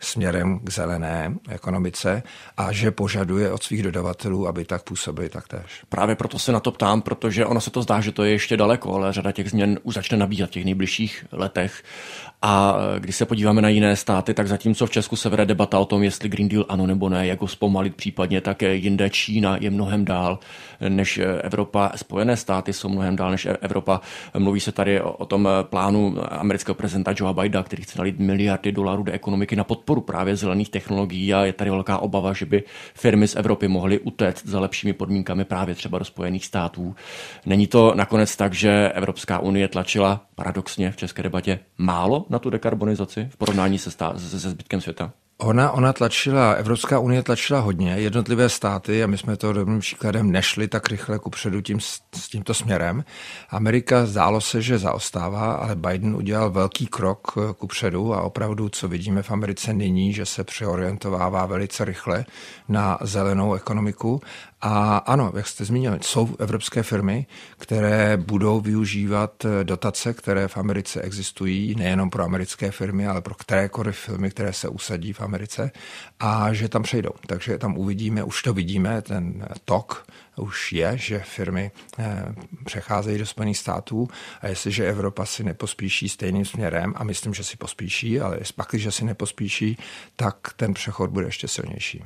směrem 0.00 0.58
k 0.58 0.70
zelené 0.70 1.34
ekonomice 1.48 2.22
a 2.56 2.72
že 2.72 2.90
požaduje 2.90 3.52
od 3.52 3.62
svých 3.62 3.82
dodavatelů, 3.82 4.48
aby 4.48 4.64
tak 4.64 4.82
působili 4.82 5.28
taktéž. 5.28 5.84
Právě 5.88 6.16
proto 6.16 6.38
se 6.38 6.52
na 6.52 6.60
to 6.60 6.72
ptám, 6.72 7.02
protože 7.02 7.46
ono 7.46 7.60
se 7.60 7.70
to 7.70 7.82
zdá, 7.82 8.00
že 8.00 8.12
to 8.12 8.24
je 8.24 8.30
ještě 8.30 8.56
daleko, 8.56 8.94
ale 8.94 9.12
řada 9.12 9.32
těch 9.32 9.50
změn 9.50 9.78
už 9.82 9.94
začne 9.94 10.16
nabíhat 10.16 10.50
v 10.50 10.52
těch 10.52 10.64
nejbližších 10.64 11.26
letech. 11.32 11.82
A 12.42 12.76
když 12.98 13.16
se 13.16 13.26
podíváme 13.26 13.62
na 13.62 13.68
jiné 13.68 13.96
státy, 13.96 14.34
tak 14.34 14.48
zatímco 14.48 14.86
v 14.86 14.90
Česku 14.90 15.16
se 15.16 15.28
vede 15.28 15.46
debata 15.46 15.78
o 15.78 15.84
tom, 15.84 16.02
jestli 16.02 16.28
Green 16.28 16.48
Deal 16.48 16.64
ano 16.68 16.86
nebo 16.86 17.08
ne, 17.08 17.26
jak 17.26 17.40
ho 17.40 17.48
zpomalit 17.48 17.96
případně, 17.96 18.40
tak 18.40 18.62
jinde 18.62 19.10
Čína 19.10 19.56
je 19.60 19.70
mnohem 19.70 20.04
dál 20.04 20.38
než 20.88 21.20
Evropa. 21.42 21.92
Spojené 21.96 22.36
státy 22.36 22.72
jsou 22.72 22.88
mnohem 22.88 23.16
dál 23.16 23.30
než 23.30 23.48
Evropa. 23.60 24.00
Mluví 24.38 24.60
se 24.60 24.72
tady 24.72 25.00
o, 25.00 25.26
tom 25.26 25.48
plánu 25.62 26.16
amerického 26.30 26.74
prezidenta 26.74 27.14
Joe 27.16 27.34
Bidena, 27.34 27.62
který 27.62 27.82
chce 27.82 27.98
nalít 27.98 28.18
miliardy 28.18 28.72
dolarů 28.72 29.02
do 29.02 29.12
ekonomiky 29.12 29.56
na 29.56 29.64
podporu 29.64 30.00
právě 30.00 30.36
zelených 30.36 30.68
technologií 30.68 31.34
a 31.34 31.44
je 31.44 31.52
tady 31.52 31.70
velká 31.70 31.98
obava, 31.98 32.32
že 32.32 32.46
by 32.46 32.62
firmy 32.94 33.28
z 33.28 33.36
Evropy 33.36 33.68
mohly 33.68 33.98
utéct 33.98 34.46
za 34.46 34.60
lepšími 34.60 34.92
podmínkami 34.92 35.44
právě 35.44 35.74
třeba 35.74 35.98
do 35.98 36.04
Spojených 36.04 36.44
států. 36.44 36.94
Není 37.46 37.66
to 37.66 37.92
nakonec 37.96 38.36
tak, 38.36 38.54
že 38.54 38.92
Evropská 38.94 39.38
unie 39.38 39.68
tlačila 39.68 40.20
paradoxně 40.34 40.90
v 40.90 40.96
české 40.96 41.22
debatě 41.22 41.58
málo 41.78 42.26
na 42.30 42.38
tu 42.38 42.50
dekarbonizaci 42.50 43.28
v 43.32 43.36
porovnání 43.36 43.78
se, 43.78 43.90
stá- 43.90 44.14
se 44.16 44.50
zbytkem 44.50 44.80
světa? 44.80 45.12
Ona, 45.42 45.70
ona 45.70 45.92
tlačila, 45.92 46.52
Evropská 46.52 46.98
unie 46.98 47.22
tlačila 47.22 47.60
hodně, 47.60 47.92
jednotlivé 47.92 48.48
státy, 48.48 49.04
a 49.04 49.06
my 49.06 49.18
jsme 49.18 49.36
to 49.36 49.52
dobrým 49.52 49.80
příkladem 49.80 50.30
nešli 50.30 50.68
tak 50.68 50.88
rychle 50.88 51.18
kupředu 51.18 51.60
tím, 51.60 51.80
s 52.14 52.28
tímto 52.30 52.54
směrem. 52.54 53.04
Amerika 53.50 54.06
zdálo 54.06 54.40
se, 54.40 54.62
že 54.62 54.78
zaostává, 54.78 55.52
ale 55.52 55.76
Biden 55.76 56.16
udělal 56.16 56.50
velký 56.50 56.86
krok 56.86 57.32
eh, 57.36 57.54
kupředu 57.54 58.14
a 58.14 58.22
opravdu, 58.22 58.68
co 58.68 58.88
vidíme 58.88 59.22
v 59.22 59.30
Americe 59.30 59.72
nyní, 59.72 60.12
že 60.12 60.26
se 60.26 60.44
přeorientovává 60.44 61.46
velice 61.46 61.84
rychle 61.84 62.24
na 62.68 62.98
zelenou 63.00 63.54
ekonomiku 63.54 64.20
a 64.62 64.96
ano, 64.96 65.32
jak 65.36 65.46
jste 65.46 65.64
zmínil, 65.64 65.98
jsou 66.02 66.36
evropské 66.38 66.82
firmy, 66.82 67.26
které 67.58 68.16
budou 68.16 68.60
využívat 68.60 69.44
eh, 69.44 69.64
dotace, 69.64 70.12
které 70.12 70.48
v 70.48 70.56
Americe 70.56 71.02
existují, 71.02 71.74
nejenom 71.74 72.10
pro 72.10 72.24
americké 72.24 72.70
firmy, 72.70 73.06
ale 73.06 73.20
pro 73.20 73.34
kterékoliv 73.34 73.96
firmy, 73.96 74.30
které 74.30 74.52
se 74.52 74.68
usadí 74.68 75.12
v 75.12 75.20
Americe 75.20 75.70
a 76.20 76.52
že 76.52 76.68
tam 76.68 76.82
přejdou. 76.82 77.10
Takže 77.26 77.58
tam 77.58 77.76
uvidíme, 77.78 78.24
už 78.24 78.42
to 78.42 78.54
vidíme, 78.54 79.02
ten 79.02 79.46
tok 79.64 80.06
už 80.36 80.72
je, 80.72 80.92
že 80.96 81.18
firmy 81.18 81.70
eh, 81.98 82.34
přecházejí 82.64 83.18
do 83.18 83.26
Spojených 83.26 83.58
států 83.58 84.08
a 84.40 84.48
jestliže 84.48 84.88
Evropa 84.88 85.26
si 85.26 85.44
nepospíší 85.44 86.08
stejným 86.08 86.44
směrem, 86.44 86.94
a 86.96 87.04
myslím, 87.04 87.34
že 87.34 87.44
si 87.44 87.56
pospíší, 87.56 88.20
ale 88.20 88.38
pak, 88.56 88.68
když 88.70 88.94
si 88.94 89.04
nepospíší, 89.04 89.78
tak 90.16 90.36
ten 90.56 90.74
přechod 90.74 91.10
bude 91.10 91.26
ještě 91.26 91.48
silnější. 91.48 92.04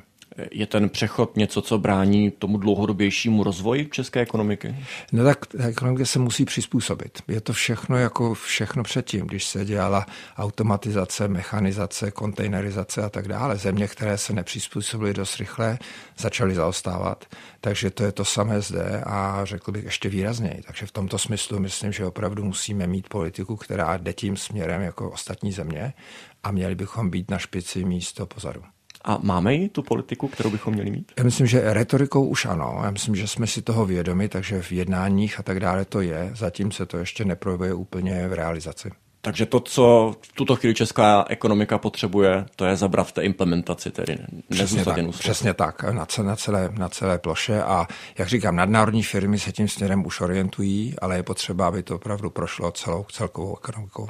Je 0.52 0.66
ten 0.66 0.88
přechod 0.88 1.36
něco, 1.36 1.62
co 1.62 1.78
brání 1.78 2.30
tomu 2.30 2.58
dlouhodobějšímu 2.58 3.44
rozvoji 3.44 3.86
české 3.86 4.20
ekonomiky? 4.20 4.76
No 5.12 5.24
tak 5.24 5.46
ta 5.46 5.64
ekonomika 5.64 6.04
se 6.04 6.18
musí 6.18 6.44
přizpůsobit. 6.44 7.22
Je 7.28 7.40
to 7.40 7.52
všechno 7.52 7.96
jako 7.96 8.34
všechno 8.34 8.82
předtím, 8.82 9.26
když 9.26 9.44
se 9.44 9.64
dělala 9.64 10.06
automatizace, 10.36 11.28
mechanizace, 11.28 12.10
kontejnerizace 12.10 13.02
a 13.02 13.08
tak 13.08 13.28
dále. 13.28 13.56
Země, 13.56 13.88
které 13.88 14.18
se 14.18 14.32
nepřizpůsobily 14.32 15.14
dost 15.14 15.36
rychle, 15.36 15.78
začaly 16.18 16.54
zaostávat. 16.54 17.24
Takže 17.60 17.90
to 17.90 18.04
je 18.04 18.12
to 18.12 18.24
samé 18.24 18.60
zde 18.60 19.02
a 19.06 19.44
řekl 19.44 19.72
bych 19.72 19.84
ještě 19.84 20.09
výrazněji. 20.09 20.62
Takže 20.66 20.87
v 20.87 20.92
tomto 20.92 21.18
smyslu 21.18 21.59
myslím, 21.59 21.92
že 21.92 22.06
opravdu 22.06 22.44
musíme 22.44 22.87
mít 22.87 23.09
politiku, 23.09 23.56
která 23.56 23.96
jde 23.96 24.12
tím 24.12 24.37
směrem 24.37 24.82
jako 24.82 25.11
ostatní 25.11 25.52
země 25.52 25.94
a 26.42 26.50
měli 26.50 26.74
bychom 26.74 27.11
být 27.11 27.30
na 27.30 27.38
špici 27.38 27.85
místo 27.85 28.26
pozadu. 28.26 28.73
A 29.04 29.18
máme 29.22 29.54
ji 29.54 29.68
tu 29.68 29.82
politiku, 29.82 30.28
kterou 30.28 30.50
bychom 30.50 30.74
měli 30.74 30.90
mít? 30.90 31.12
Já 31.18 31.24
myslím, 31.24 31.46
že 31.46 31.74
retorikou 31.74 32.26
už 32.26 32.46
ano. 32.46 32.80
Já 32.84 32.90
myslím, 32.90 33.16
že 33.16 33.26
jsme 33.26 33.46
si 33.46 33.62
toho 33.62 33.86
vědomi, 33.86 34.28
takže 34.28 34.62
v 34.62 34.72
jednáních 34.72 35.40
a 35.40 35.42
tak 35.42 35.60
dále 35.60 35.84
to 35.84 36.00
je. 36.00 36.30
Zatím 36.34 36.72
se 36.72 36.86
to 36.86 36.98
ještě 36.98 37.24
neprojevuje 37.24 37.74
úplně 37.74 38.28
v 38.28 38.32
realizaci. 38.32 38.90
Takže 39.20 39.46
to, 39.46 39.60
co 39.60 40.14
v 40.20 40.32
tuto 40.32 40.56
chvíli 40.56 40.74
česká 40.74 41.24
ekonomika 41.28 41.78
potřebuje, 41.78 42.46
to 42.56 42.64
je 42.64 42.76
zabrat 42.76 43.06
v 43.06 43.12
té 43.12 43.22
implementaci, 43.22 43.90
tedy 43.90 44.18
přesně 44.50 44.84
tak, 44.84 44.96
přesně 45.10 45.54
tak, 45.54 45.82
na 45.82 46.06
celé, 46.06 46.26
na, 46.26 46.36
celé, 46.36 46.70
na 46.78 46.88
celé 46.88 47.18
ploše. 47.18 47.62
A 47.62 47.86
jak 48.18 48.28
říkám, 48.28 48.56
nadnárodní 48.56 49.02
firmy 49.02 49.38
se 49.38 49.52
tím 49.52 49.68
směrem 49.68 50.06
už 50.06 50.20
orientují, 50.20 50.94
ale 50.98 51.16
je 51.16 51.22
potřeba, 51.22 51.66
aby 51.66 51.82
to 51.82 51.96
opravdu 51.96 52.30
prošlo 52.30 52.70
celou 52.72 53.06
celkovou 53.12 53.56
ekonomikou. 53.58 54.08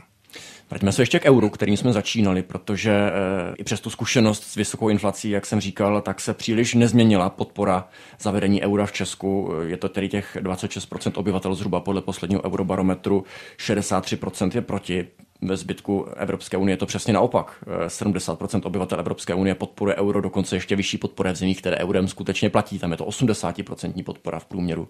Vraťme 0.70 0.92
se 0.92 1.03
ještě 1.03 1.18
k 1.18 1.24
euru, 1.24 1.50
kterým 1.50 1.77
jsme 1.77 1.92
začínali, 1.92 2.42
protože 2.42 2.90
e, 2.90 3.11
i 3.57 3.64
přes 3.64 3.81
tu 3.81 3.90
zkušenost 3.90 4.42
s 4.42 4.55
vysokou 4.55 4.88
inflací, 4.88 5.31
jak 5.31 5.46
jsem 5.46 5.61
říkal, 5.61 6.00
tak 6.00 6.20
se 6.20 6.35
příliš 6.35 6.74
nezměnila 6.74 7.31
podpora 7.31 7.88
zavedení 8.20 8.62
eura 8.62 8.87
v 8.87 8.92
Česku. 8.92 9.53
Je 9.66 9.77
to 9.77 9.88
tedy 9.88 10.09
těch 10.09 10.37
26% 10.40 11.12
obyvatel 11.14 11.55
zhruba 11.55 11.81
podle 11.81 12.03
posledního 12.03 12.44
eurobarometru, 12.44 13.24
63% 13.59 14.50
je 14.55 14.62
proti. 14.62 15.09
Ve 15.42 15.57
zbytku 15.57 16.05
Evropské 16.16 16.57
unie 16.57 16.72
je 16.72 16.77
to 16.77 16.87
přesně 16.87 17.12
naopak. 17.12 17.64
70% 17.87 18.59
eh, 18.59 18.66
obyvatel 18.66 19.00
Evropské 19.00 19.35
unie 19.35 19.55
podporuje 19.55 19.96
euro, 19.96 20.20
dokonce 20.20 20.57
ještě 20.57 20.77
vyšší 20.77 20.98
podpora 20.98 21.33
v 21.33 21.37
zemích, 21.37 21.59
které 21.59 21.77
eurem 21.77 22.09
skutečně 22.09 22.50
platí. 22.50 22.79
Tam 22.79 22.90
je 22.90 22.96
to 22.96 23.05
80% 23.05 24.05
podpora 24.05 24.38
v 24.38 24.44
průměru. 24.44 24.88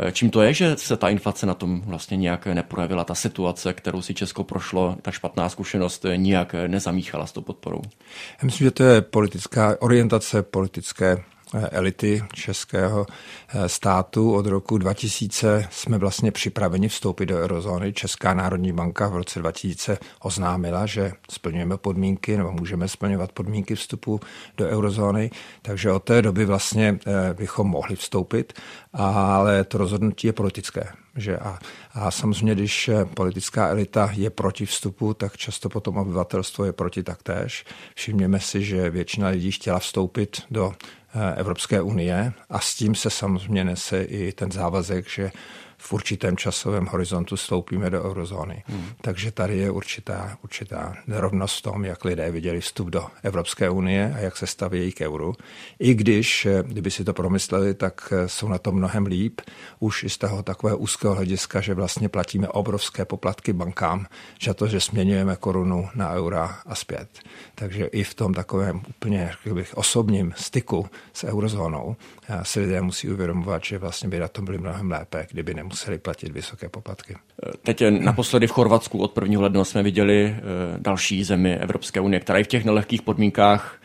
Eh, 0.00 0.12
čím 0.12 0.30
to 0.30 0.42
je, 0.42 0.54
že 0.54 0.76
se 0.76 0.96
ta 0.96 1.08
inflace 1.08 1.46
na 1.46 1.54
tom 1.54 1.80
vlastně 1.80 2.16
nějak 2.16 2.46
neprojevila? 2.46 3.04
Ta 3.04 3.14
situace, 3.14 3.72
kterou 3.72 4.02
si 4.02 4.14
Česko 4.14 4.44
prošlo, 4.44 4.96
ta 5.02 5.10
špatná 5.10 5.48
zkušenost 5.48 6.04
eh, 6.04 6.16
nijak 6.16 6.54
nezamíchala 6.66 7.26
s 7.26 7.32
tou 7.32 7.40
podporou? 7.40 7.82
Já 8.42 8.46
myslím, 8.46 8.66
že 8.66 8.70
to 8.70 8.84
je 8.84 9.02
politická 9.02 9.76
orientace 9.80 10.42
politické 10.42 11.16
Eh, 11.16 11.37
elity 11.54 12.22
českého 12.34 13.06
eh, 13.48 13.68
státu. 13.68 14.34
Od 14.34 14.46
roku 14.46 14.78
2000 14.78 15.68
jsme 15.70 15.98
vlastně 15.98 16.32
připraveni 16.32 16.88
vstoupit 16.88 17.26
do 17.26 17.38
eurozóny. 17.38 17.92
Česká 17.92 18.34
národní 18.34 18.72
banka 18.72 19.08
v 19.08 19.16
roce 19.16 19.38
2000 19.38 19.98
oznámila, 20.20 20.86
že 20.86 21.12
splňujeme 21.30 21.76
podmínky 21.76 22.36
nebo 22.36 22.52
můžeme 22.52 22.88
splňovat 22.88 23.32
podmínky 23.32 23.74
vstupu 23.74 24.20
do 24.56 24.68
eurozóny, 24.68 25.30
takže 25.62 25.92
od 25.92 26.04
té 26.04 26.22
doby 26.22 26.44
vlastně 26.44 26.98
eh, 27.06 27.34
bychom 27.34 27.66
mohli 27.66 27.96
vstoupit, 27.96 28.52
ale 28.92 29.64
to 29.64 29.78
rozhodnutí 29.78 30.26
je 30.26 30.32
politické. 30.32 30.86
Že 31.16 31.38
a, 31.38 31.58
a 31.94 32.10
samozřejmě, 32.10 32.54
když 32.54 32.90
politická 33.14 33.68
elita 33.68 34.10
je 34.12 34.30
proti 34.30 34.66
vstupu, 34.66 35.14
tak 35.14 35.36
často 35.36 35.68
potom 35.68 35.96
obyvatelstvo 35.96 36.64
je 36.64 36.72
proti 36.72 37.02
taktéž. 37.02 37.64
Všimněme 37.94 38.40
si, 38.40 38.64
že 38.64 38.90
většina 38.90 39.28
lidí 39.28 39.50
chtěla 39.50 39.78
vstoupit 39.78 40.42
do 40.50 40.72
Eh, 41.07 41.07
Evropské 41.36 41.82
unie 41.82 42.32
a 42.50 42.60
s 42.60 42.74
tím 42.74 42.94
se 42.94 43.10
samozřejmě 43.10 43.64
nese 43.64 44.02
i 44.02 44.32
ten 44.32 44.52
závazek, 44.52 45.08
že 45.08 45.30
v 45.78 45.92
určitém 45.92 46.36
časovém 46.36 46.86
horizontu 46.86 47.36
stoupíme 47.36 47.90
do 47.90 48.04
eurozóny. 48.04 48.62
Hmm. 48.66 48.84
Takže 49.00 49.32
tady 49.32 49.58
je 49.58 49.70
určitá, 49.70 50.38
určitá 50.44 50.96
nerovnost 51.06 51.58
v 51.58 51.62
tom, 51.62 51.84
jak 51.84 52.04
lidé 52.04 52.30
viděli 52.30 52.60
vstup 52.60 52.88
do 52.88 53.06
Evropské 53.22 53.70
unie 53.70 54.14
a 54.16 54.18
jak 54.18 54.36
se 54.36 54.46
staví 54.46 54.92
k 54.92 55.00
euru. 55.00 55.34
I 55.78 55.94
když, 55.94 56.46
eh, 56.46 56.62
kdyby 56.66 56.90
si 56.90 57.04
to 57.04 57.12
promysleli, 57.14 57.74
tak 57.74 58.12
eh, 58.12 58.28
jsou 58.28 58.48
na 58.48 58.58
tom 58.58 58.74
mnohem 58.74 59.06
líp, 59.06 59.40
už 59.78 60.04
i 60.04 60.10
z 60.10 60.18
toho 60.18 60.42
takového 60.42 60.78
úzkého 60.78 61.14
hlediska, 61.14 61.60
že 61.60 61.74
vlastně 61.74 62.08
platíme 62.08 62.48
obrovské 62.48 63.04
poplatky 63.04 63.52
bankám 63.52 64.06
za 64.42 64.54
to, 64.54 64.66
že 64.66 64.80
směňujeme 64.80 65.36
korunu 65.36 65.88
na 65.94 66.12
eura 66.12 66.58
a 66.66 66.74
zpět. 66.74 67.08
Takže 67.54 67.86
i 67.86 68.04
v 68.04 68.14
tom 68.14 68.34
takovém 68.34 68.82
úplně 68.88 69.30
bych, 69.52 69.76
osobním 69.76 70.32
styku 70.36 70.86
s 71.12 71.24
eurozónou 71.24 71.96
si 72.42 72.60
lidé 72.60 72.82
musí 72.82 73.10
uvědomovat, 73.10 73.64
že 73.64 73.78
vlastně 73.78 74.08
by 74.08 74.18
na 74.18 74.28
tom 74.28 74.44
byli 74.44 74.58
mnohem 74.58 74.90
lépe, 74.90 75.26
kdyby 75.30 75.54
nemuseli 75.54 75.67
platit 75.98 76.32
vysoké 76.32 76.68
poplatky. 76.68 77.16
Teď 77.62 77.82
naposledy 77.88 78.46
v 78.46 78.50
Chorvatsku 78.50 78.98
od 78.98 79.18
1. 79.22 79.40
ledna 79.40 79.64
jsme 79.64 79.82
viděli 79.82 80.24
eh, 80.24 80.40
další 80.78 81.24
zemi 81.24 81.56
Evropské 81.56 82.00
unie, 82.00 82.20
která 82.20 82.38
i 82.38 82.44
v 82.44 82.46
těch 82.46 82.64
nelehkých 82.64 83.02
podmínkách 83.02 83.77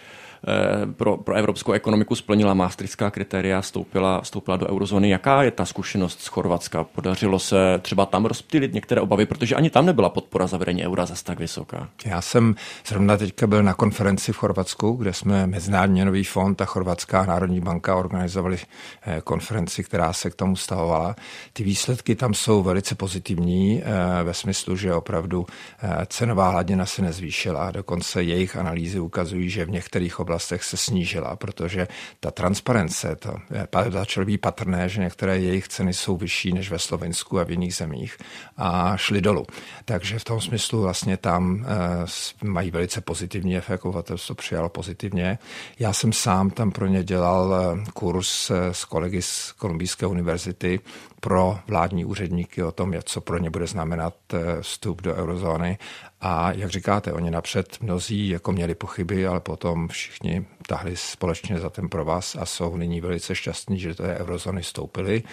pro, 0.97 1.17
pro 1.17 1.36
evropskou 1.36 1.71
ekonomiku 1.71 2.15
splnila 2.15 2.53
maastrichtská 2.53 3.12
kritéria, 3.12 3.62
vstoupila, 3.62 4.21
vstoupila 4.21 4.58
do 4.58 4.67
eurozóny. 4.67 5.10
Jaká 5.10 5.43
je 5.43 5.51
ta 5.51 5.65
zkušenost 5.65 6.21
z 6.21 6.27
Chorvatska? 6.27 6.84
Podařilo 6.84 7.39
se 7.39 7.79
třeba 7.82 8.06
tam 8.06 8.25
rozptýlit 8.25 8.73
některé 8.73 9.01
obavy, 9.01 9.25
protože 9.25 9.56
ani 9.56 9.69
tam 9.69 9.86
nebyla 9.86 10.10
podpora 10.10 10.47
zavedení 10.47 10.86
eura 10.86 11.06
zase 11.06 11.23
tak 11.23 11.39
vysoká. 11.39 11.89
Já 12.06 12.21
jsem 12.21 12.56
zrovna 12.88 13.17
teďka 13.17 13.47
byl 13.47 13.63
na 13.63 13.73
konferenci 13.73 14.34
v 14.34 14.38
Chorvatsku, 14.38 14.91
kde 14.91 15.13
jsme 15.13 15.47
Mezinárodní 15.47 15.93
měnový 15.93 16.23
fond 16.23 16.62
a 16.62 16.65
Chorvatská 16.65 17.25
národní 17.25 17.62
banka 17.62 17.95
organizovali 17.95 18.58
eh, 19.01 19.21
konferenci, 19.23 19.84
která 19.84 20.13
se 20.13 20.29
k 20.29 20.36
tomu 20.36 20.56
stahovala. 20.56 21.15
Ty 21.53 21.63
výsledky 21.63 22.15
tam 22.15 22.34
jsou 22.34 22.63
velice 22.63 22.95
pozitivní 22.95 23.84
eh, 23.84 24.23
ve 24.23 24.34
smyslu, 24.34 24.75
že 24.75 24.93
opravdu 24.93 25.45
eh, 25.84 26.06
cenová 26.06 26.49
hladina 26.49 26.86
se 26.86 27.01
nezvýšila. 27.01 27.71
Dokonce 27.71 28.23
jejich 28.23 28.56
analýzy 28.56 28.99
ukazují, 28.99 29.49
že 29.49 29.65
v 29.65 29.69
některých 29.69 30.19
oblastech 30.19 30.33
se 30.39 30.78
snížila, 30.78 31.36
protože 31.36 31.88
ta 32.19 32.32
transparence, 32.32 33.15
to 33.15 33.36
začalo 33.89 34.26
být 34.26 34.38
patrné, 34.38 34.89
že 34.89 35.02
některé 35.02 35.39
jejich 35.39 35.67
ceny 35.67 35.93
jsou 35.93 36.17
vyšší 36.17 36.54
než 36.54 36.72
ve 36.72 36.80
Slovensku 36.80 37.39
a 37.39 37.43
v 37.43 37.52
jiných 37.52 37.76
zemích 37.76 38.17
a 38.58 38.98
šly 38.98 39.22
dolů. 39.22 39.46
Takže 39.86 40.19
v 40.19 40.24
tom 40.24 40.41
smyslu 40.41 40.82
vlastně 40.82 41.17
tam 41.17 41.65
mají 42.43 42.72
velice 42.72 43.02
pozitivní 43.02 43.58
efekt, 43.58 43.86
obyvatelstvo 43.86 44.36
přijalo 44.36 44.69
pozitivně. 44.69 45.39
Já 45.80 45.93
jsem 45.93 46.13
sám 46.13 46.50
tam 46.50 46.72
pro 46.72 46.88
ně 46.88 47.04
dělal 47.04 47.56
eh, 47.56 47.84
kurz 47.93 48.52
eh, 48.52 48.74
s 48.74 48.86
kolegy 48.86 49.22
z 49.22 49.52
Kolumbijské 49.52 50.06
univerzity 50.06 50.80
pro 51.19 51.60
vládní 51.67 52.06
úředníky 52.06 52.63
o 52.63 52.72
tom, 52.72 52.93
co 53.04 53.22
pro 53.22 53.38
ně 53.38 53.50
bude 53.50 53.67
znamenat 53.67 54.13
eh, 54.34 54.62
vstup 54.62 55.02
do 55.02 55.15
eurozóny. 55.15 55.78
A 56.25 56.51
jak 56.51 56.69
říkáte, 56.69 57.13
oni 57.13 57.31
napřed 57.31 57.77
mnozí 57.81 58.29
jako 58.29 58.51
měli 58.51 58.75
pochyby, 58.75 59.27
ale 59.27 59.39
potom 59.39 59.88
všichni 59.88 60.45
tahli 60.67 60.97
společně 60.97 61.60
za 61.60 61.69
ten 61.69 61.89
provaz 61.89 62.36
a 62.39 62.45
jsou 62.45 62.78
nyní 62.78 63.02
velice 63.02 63.36
šťastní, 63.36 63.80
že 63.80 63.89
do 63.89 63.95
té 63.95 64.17
eurozóny 64.17 64.62
vstoupili. 64.62 65.23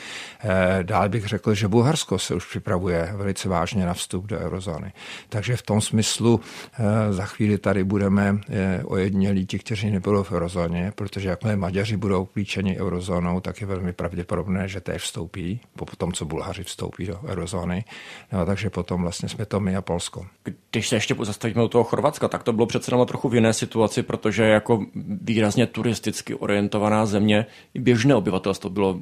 Eh, 0.40 0.79
dál 0.83 1.09
bych 1.09 1.27
řekl, 1.27 1.55
že 1.55 1.69
Bulharsko 1.69 2.19
se 2.19 2.35
už 2.35 2.45
připravuje 2.45 3.12
velice 3.16 3.49
vážně 3.49 3.87
na 3.87 3.95
vstup 3.95 4.27
do 4.27 4.38
eurozóny. 4.38 4.93
Takže 5.29 5.57
v 5.57 5.62
tom 5.62 5.81
smyslu 5.81 6.40
eh, 6.73 7.12
za 7.12 7.25
chvíli 7.25 7.59
tady 7.59 7.85
budeme 7.85 8.40
ojednělí 8.85 9.47
ti, 9.47 9.59
kteří 9.59 9.90
nebudou 9.90 10.23
v 10.23 10.33
eurozóně, 10.33 10.93
protože 10.95 11.29
jakmile 11.29 11.57
Maďaři 11.57 11.97
budou 11.97 12.25
klíčeni 12.25 12.81
eurozónou, 12.81 13.40
tak 13.40 13.61
je 13.61 13.66
velmi 13.66 13.93
pravděpodobné, 13.93 14.69
že 14.69 14.81
též 14.81 15.03
vstoupí 15.03 15.61
po 15.77 15.97
tom, 15.97 16.12
co 16.12 16.25
Bulhaři 16.25 16.64
vstoupí 16.64 17.07
do 17.07 17.21
eurozóny. 17.27 17.85
No, 18.33 18.47
takže 18.47 18.71
potom 18.71 19.03
vlastně 19.03 19.29
jsme 19.29 19.47
to 19.47 19.61
my 19.61 19.77
a 19.77 19.83
Polsko. 19.83 20.27
Když 20.71 20.88
se 20.88 20.97
ještě 20.97 21.14
zastavíme 21.23 21.62
u 21.62 21.69
toho 21.69 21.85
Chorvatska, 21.85 22.29
tak 22.29 22.43
to 22.43 22.53
bylo 22.53 22.66
přece 22.66 22.93
jenom 22.93 23.07
trochu 23.07 23.29
v 23.29 23.35
jiné 23.35 23.53
situaci, 23.53 24.03
protože 24.03 24.45
jako 24.45 24.87
výrazně 25.21 25.67
turisticky 25.67 26.35
orientovaná 26.35 27.07
země 27.07 27.47
běžné 27.75 28.15
obyvatelstvo 28.15 28.71
bylo 28.71 29.01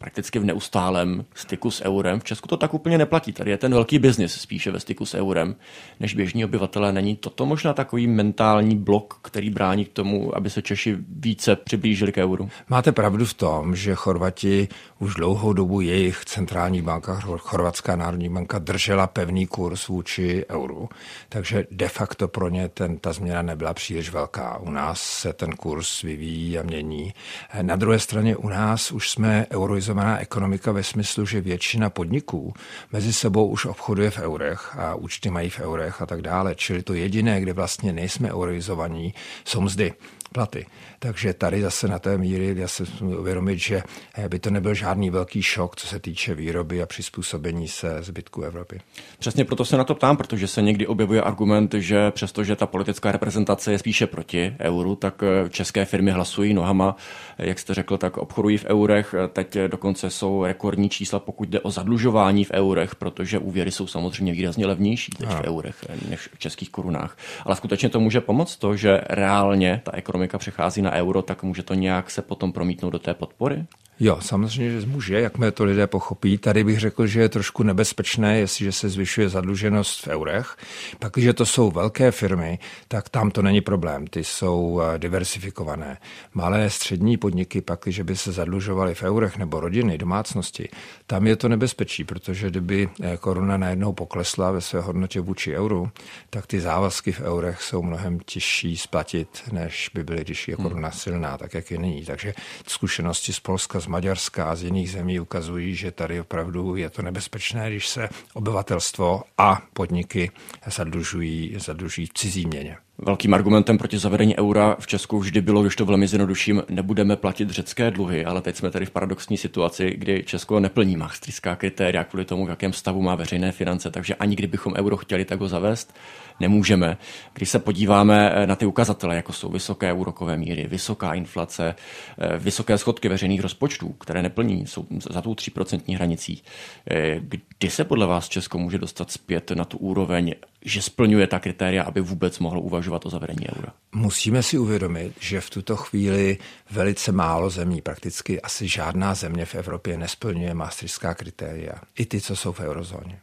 prakticky 0.00 0.38
v 0.38 0.44
neustálém 0.44 1.24
styku 1.34 1.70
s 1.70 1.84
eurem. 1.84 2.20
V 2.20 2.24
Česku 2.24 2.48
to 2.48 2.56
tak 2.56 2.74
úplně 2.74 2.98
neplatí. 2.98 3.32
Tady 3.32 3.50
je 3.50 3.56
ten 3.56 3.74
velký 3.74 3.98
biznis 3.98 4.32
spíše 4.32 4.70
ve 4.70 4.80
styku 4.80 5.06
s 5.06 5.14
eurem 5.14 5.56
než 6.00 6.14
běžní 6.14 6.44
obyvatelé. 6.44 6.92
Není 6.92 7.16
toto 7.16 7.46
možná 7.46 7.72
takový 7.72 8.06
mentální 8.06 8.76
blok, 8.76 9.18
který 9.22 9.50
brání 9.50 9.84
k 9.84 9.92
tomu, 9.92 10.36
aby 10.36 10.50
se 10.50 10.62
Češi 10.62 10.96
více 11.08 11.56
přiblížili 11.56 12.12
k 12.12 12.18
euru? 12.18 12.48
Máte 12.68 12.92
pravdu 12.92 13.24
v 13.24 13.34
tom, 13.34 13.76
že 13.76 13.94
Chorvati 13.94 14.68
už 15.00 15.14
dlouhou 15.14 15.52
dobu 15.52 15.80
jejich 15.80 16.24
centrální 16.24 16.82
banka, 16.82 17.20
Chorvatská 17.20 17.96
národní 17.96 18.28
banka, 18.28 18.58
držela 18.58 19.06
pevný 19.06 19.46
kurz 19.46 19.88
vůči 19.88 20.44
euru. 20.50 20.88
Takže 21.28 21.66
de 21.70 21.88
facto 21.88 22.28
pro 22.28 22.48
ně 22.48 22.68
ten, 22.68 22.98
ta 22.98 23.12
změna 23.12 23.42
nebyla 23.42 23.74
příliš 23.74 24.10
velká. 24.10 24.58
U 24.58 24.70
nás 24.70 25.02
se 25.02 25.32
ten 25.32 25.52
kurz 25.52 26.02
vyvíjí 26.02 26.58
a 26.58 26.62
mění. 26.62 27.14
Na 27.62 27.76
druhé 27.76 27.98
straně 27.98 28.36
u 28.36 28.48
nás 28.48 28.92
už 28.92 29.10
jsme 29.10 29.46
globalizovaná 29.50 30.18
ekonomika 30.18 30.72
ve 30.72 30.82
smyslu, 30.82 31.26
že 31.26 31.40
většina 31.40 31.90
podniků 31.90 32.54
mezi 32.92 33.12
sebou 33.12 33.48
už 33.48 33.64
obchoduje 33.66 34.10
v 34.10 34.18
eurech 34.18 34.76
a 34.78 34.94
účty 34.94 35.30
mají 35.30 35.50
v 35.50 35.60
eurech 35.60 36.02
a 36.02 36.06
tak 36.06 36.22
dále. 36.22 36.54
Čili 36.54 36.82
to 36.82 36.94
jediné, 36.94 37.40
kde 37.40 37.52
vlastně 37.52 37.92
nejsme 37.92 38.32
euroizovaní, 38.32 39.14
jsou 39.44 39.60
mzdy 39.60 39.92
platy. 40.32 40.66
Takže 40.98 41.34
tady 41.34 41.62
zase 41.62 41.88
na 41.88 41.98
té 41.98 42.18
míry 42.18 42.54
já 42.56 42.68
se 42.68 42.84
uvědomit, 43.00 43.58
že 43.58 43.82
eh, 44.14 44.28
by 44.28 44.38
to 44.38 44.50
nebyl 44.50 44.74
žádný 44.74 44.89
velký 44.94 45.42
šok, 45.42 45.76
co 45.76 45.86
se 45.86 45.98
týče 45.98 46.34
výroby 46.34 46.82
a 46.82 46.86
přizpůsobení 46.86 47.68
se 47.68 48.02
zbytku 48.02 48.42
Evropy. 48.42 48.80
Přesně 49.18 49.44
proto 49.44 49.64
se 49.64 49.76
na 49.76 49.84
to 49.84 49.94
ptám, 49.94 50.16
protože 50.16 50.46
se 50.46 50.62
někdy 50.62 50.86
objevuje 50.86 51.22
argument, 51.22 51.74
že 51.74 52.10
přestože 52.10 52.56
ta 52.56 52.66
politická 52.66 53.12
reprezentace 53.12 53.72
je 53.72 53.78
spíše 53.78 54.06
proti 54.06 54.56
euru, 54.60 54.96
tak 54.96 55.22
eh, 55.22 55.50
české 55.50 55.84
firmy 55.84 56.10
hlasují 56.10 56.54
nohama, 56.54 56.96
jak 57.38 57.58
jste 57.58 57.74
řekl, 57.74 57.98
tak 57.98 58.16
obchodují 58.16 58.58
v 58.58 58.64
eurech. 58.64 59.14
Teď 59.32 59.58
dokonce 59.66 60.10
jsou 60.10 60.44
rekordní 60.44 60.88
čísla, 60.88 61.18
pokud 61.18 61.48
jde 61.48 61.60
o 61.60 61.70
zadlužování 61.70 62.44
v 62.44 62.50
eurech, 62.50 62.94
protože 62.94 63.38
úvěry 63.38 63.70
jsou 63.70 63.86
samozřejmě 63.86 64.32
výrazně 64.32 64.66
levnější 64.66 65.12
teď 65.18 65.28
v 65.28 65.40
eurech 65.44 65.84
než 66.08 66.28
v 66.34 66.38
českých 66.38 66.70
korunách. 66.70 67.16
Ale 67.44 67.56
skutečně 67.56 67.88
to 67.88 68.00
může 68.00 68.20
pomoct 68.20 68.56
to, 68.56 68.76
že 68.76 69.00
reálně 69.08 69.80
ta 69.84 69.92
ekonomika 69.94 70.38
přechází 70.38 70.82
na 70.82 70.92
euro, 70.92 71.22
tak 71.22 71.42
může 71.42 71.62
to 71.62 71.74
nějak 71.74 72.10
se 72.10 72.22
potom 72.22 72.52
promítnout 72.52 72.90
do 72.90 72.98
té 72.98 73.14
podpory? 73.14 73.66
Jo, 74.02 74.18
samozřejmě, 74.20 74.80
že 74.80 74.86
může, 74.86 75.20
jakmile 75.20 75.52
to 75.52 75.64
lidé 75.64 75.86
pochopí. 75.86 76.38
Tady 76.38 76.64
bych 76.64 76.80
řekl, 76.80 77.06
že 77.06 77.20
je 77.20 77.28
trošku 77.28 77.62
nebezpečné, 77.62 78.38
jestliže 78.38 78.72
se 78.72 78.88
zvyšuje 78.88 79.28
zadluženost 79.28 80.06
v 80.06 80.08
eurech. 80.08 80.56
Pak, 80.98 81.12
když 81.12 81.34
to 81.34 81.46
jsou 81.46 81.70
velké 81.70 82.10
firmy, 82.10 82.58
tak 82.88 83.08
tam 83.08 83.30
to 83.30 83.42
není 83.42 83.60
problém, 83.60 84.06
ty 84.06 84.24
jsou 84.24 84.80
eh, 84.80 84.98
diversifikované. 84.98 85.98
Malé 86.34 86.70
střední 86.70 87.16
podniky, 87.16 87.60
pak, 87.60 87.80
když 87.82 88.00
by 88.00 88.16
se 88.16 88.32
zadlužovaly 88.32 88.94
v 88.94 89.02
eurech 89.02 89.36
nebo 89.36 89.60
rodiny, 89.60 89.98
domácnosti, 89.98 90.68
tam 91.06 91.26
je 91.26 91.36
to 91.36 91.48
nebezpečí, 91.48 92.04
protože 92.04 92.50
kdyby 92.50 92.88
eh, 93.02 93.16
koruna 93.16 93.56
najednou 93.56 93.92
poklesla 93.92 94.50
ve 94.50 94.60
své 94.60 94.80
hodnotě 94.80 95.20
vůči 95.20 95.56
euru, 95.56 95.90
tak 96.30 96.46
ty 96.46 96.60
závazky 96.60 97.12
v 97.12 97.20
eurech 97.20 97.62
jsou 97.62 97.82
mnohem 97.82 98.20
těžší 98.20 98.76
splatit, 98.76 99.28
než 99.52 99.90
by 99.94 100.04
byly, 100.04 100.20
když 100.20 100.48
je 100.48 100.56
koruna 100.56 100.90
silná, 100.90 101.38
tak 101.38 101.54
jak 101.54 101.70
je 101.70 101.78
nyní. 101.78 102.04
Takže 102.04 102.34
zkušenosti 102.66 103.32
z 103.32 103.40
Polska, 103.40 103.80
z 103.80 103.89
Maďarska 103.90 104.44
a 104.44 104.54
z 104.54 104.62
jiných 104.62 104.90
zemí 104.90 105.20
ukazují, 105.20 105.74
že 105.74 105.90
tady 105.90 106.20
opravdu 106.20 106.76
je 106.76 106.90
to 106.90 107.02
nebezpečné, 107.02 107.70
když 107.70 107.88
se 107.88 108.08
obyvatelstvo 108.34 109.22
a 109.38 109.62
podniky 109.72 110.30
zadlužují, 110.66 111.54
zadlužují 111.58 112.06
v 112.06 112.12
cizí 112.12 112.46
měně. 112.46 112.76
Velkým 113.02 113.34
argumentem 113.34 113.78
proti 113.78 113.98
zavedení 113.98 114.38
eura 114.38 114.76
v 114.80 114.86
Česku 114.86 115.18
vždy 115.18 115.40
bylo, 115.40 115.62
když 115.62 115.76
to 115.76 115.84
velmi 115.84 116.06
zjednoduším, 116.06 116.62
nebudeme 116.68 117.16
platit 117.16 117.50
řecké 117.50 117.90
dluhy, 117.90 118.24
ale 118.24 118.40
teď 118.40 118.56
jsme 118.56 118.70
tady 118.70 118.86
v 118.86 118.90
paradoxní 118.90 119.36
situaci, 119.36 119.90
kdy 119.96 120.22
Česko 120.26 120.60
neplní 120.60 120.96
maastrichtská 120.96 121.56
kritéria 121.56 122.04
kvůli 122.04 122.24
tomu, 122.24 122.46
v 122.46 122.50
jakém 122.50 122.72
stavu 122.72 123.02
má 123.02 123.14
veřejné 123.14 123.52
finance, 123.52 123.90
takže 123.90 124.14
ani 124.14 124.36
kdybychom 124.36 124.74
euro 124.76 124.96
chtěli, 124.96 125.24
tak 125.24 125.40
ho 125.40 125.48
zavést 125.48 125.94
nemůžeme. 126.40 126.96
Když 127.32 127.50
se 127.50 127.58
podíváme 127.58 128.32
eh, 128.34 128.46
na 128.46 128.56
ty 128.56 128.66
ukazatele, 128.66 129.16
jako 129.16 129.32
jsou 129.32 129.48
vysoké 129.48 129.92
úrokové 129.92 130.36
míry, 130.36 130.66
vysoká 130.68 131.14
inflace, 131.14 131.74
eh, 132.18 132.38
vysoké 132.38 132.78
schodky 132.78 133.08
veřejných 133.08 133.40
rozpočtů, 133.40 133.92
které 133.92 134.22
neplní, 134.22 134.66
jsou 134.66 134.86
za 135.10 135.22
tou 135.22 135.34
3% 135.34 135.94
hranicí, 135.94 136.42
eh, 136.90 137.20
kdy 137.58 137.70
se 137.70 137.84
podle 137.84 138.06
vás 138.06 138.28
Česko 138.28 138.58
může 138.58 138.78
dostat 138.78 139.10
zpět 139.10 139.50
na 139.50 139.64
tu 139.64 139.78
úroveň 139.78 140.34
že 140.64 140.82
splňuje 140.82 141.26
ta 141.26 141.38
kritéria, 141.38 141.82
aby 141.82 142.00
vůbec 142.00 142.38
mohlo 142.38 142.60
uvažovat 142.60 143.06
o 143.06 143.10
zavedení 143.10 143.46
eura. 143.56 143.72
Musíme 143.92 144.42
si 144.42 144.58
uvědomit, 144.58 145.12
že 145.20 145.40
v 145.40 145.50
tuto 145.50 145.76
chvíli 145.76 146.38
velice 146.70 147.12
málo 147.12 147.50
zemí, 147.50 147.80
prakticky 147.80 148.40
asi 148.40 148.68
žádná 148.68 149.14
země 149.14 149.44
v 149.44 149.54
Evropě 149.54 149.96
nesplňuje 149.96 150.54
maastrichtská 150.54 151.14
kritéria. 151.14 151.72
I 151.98 152.06
ty, 152.06 152.20
co 152.20 152.36
jsou 152.36 152.52
v 152.52 152.60
eurozóně. 152.60 153.18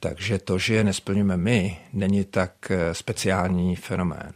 Takže 0.00 0.38
to, 0.38 0.58
že 0.58 0.74
je 0.74 0.84
nesplňujeme 0.84 1.36
my, 1.36 1.78
není 1.92 2.24
tak 2.24 2.70
eh, 2.70 2.94
speciální 2.94 3.76
fenomén. 3.76 4.32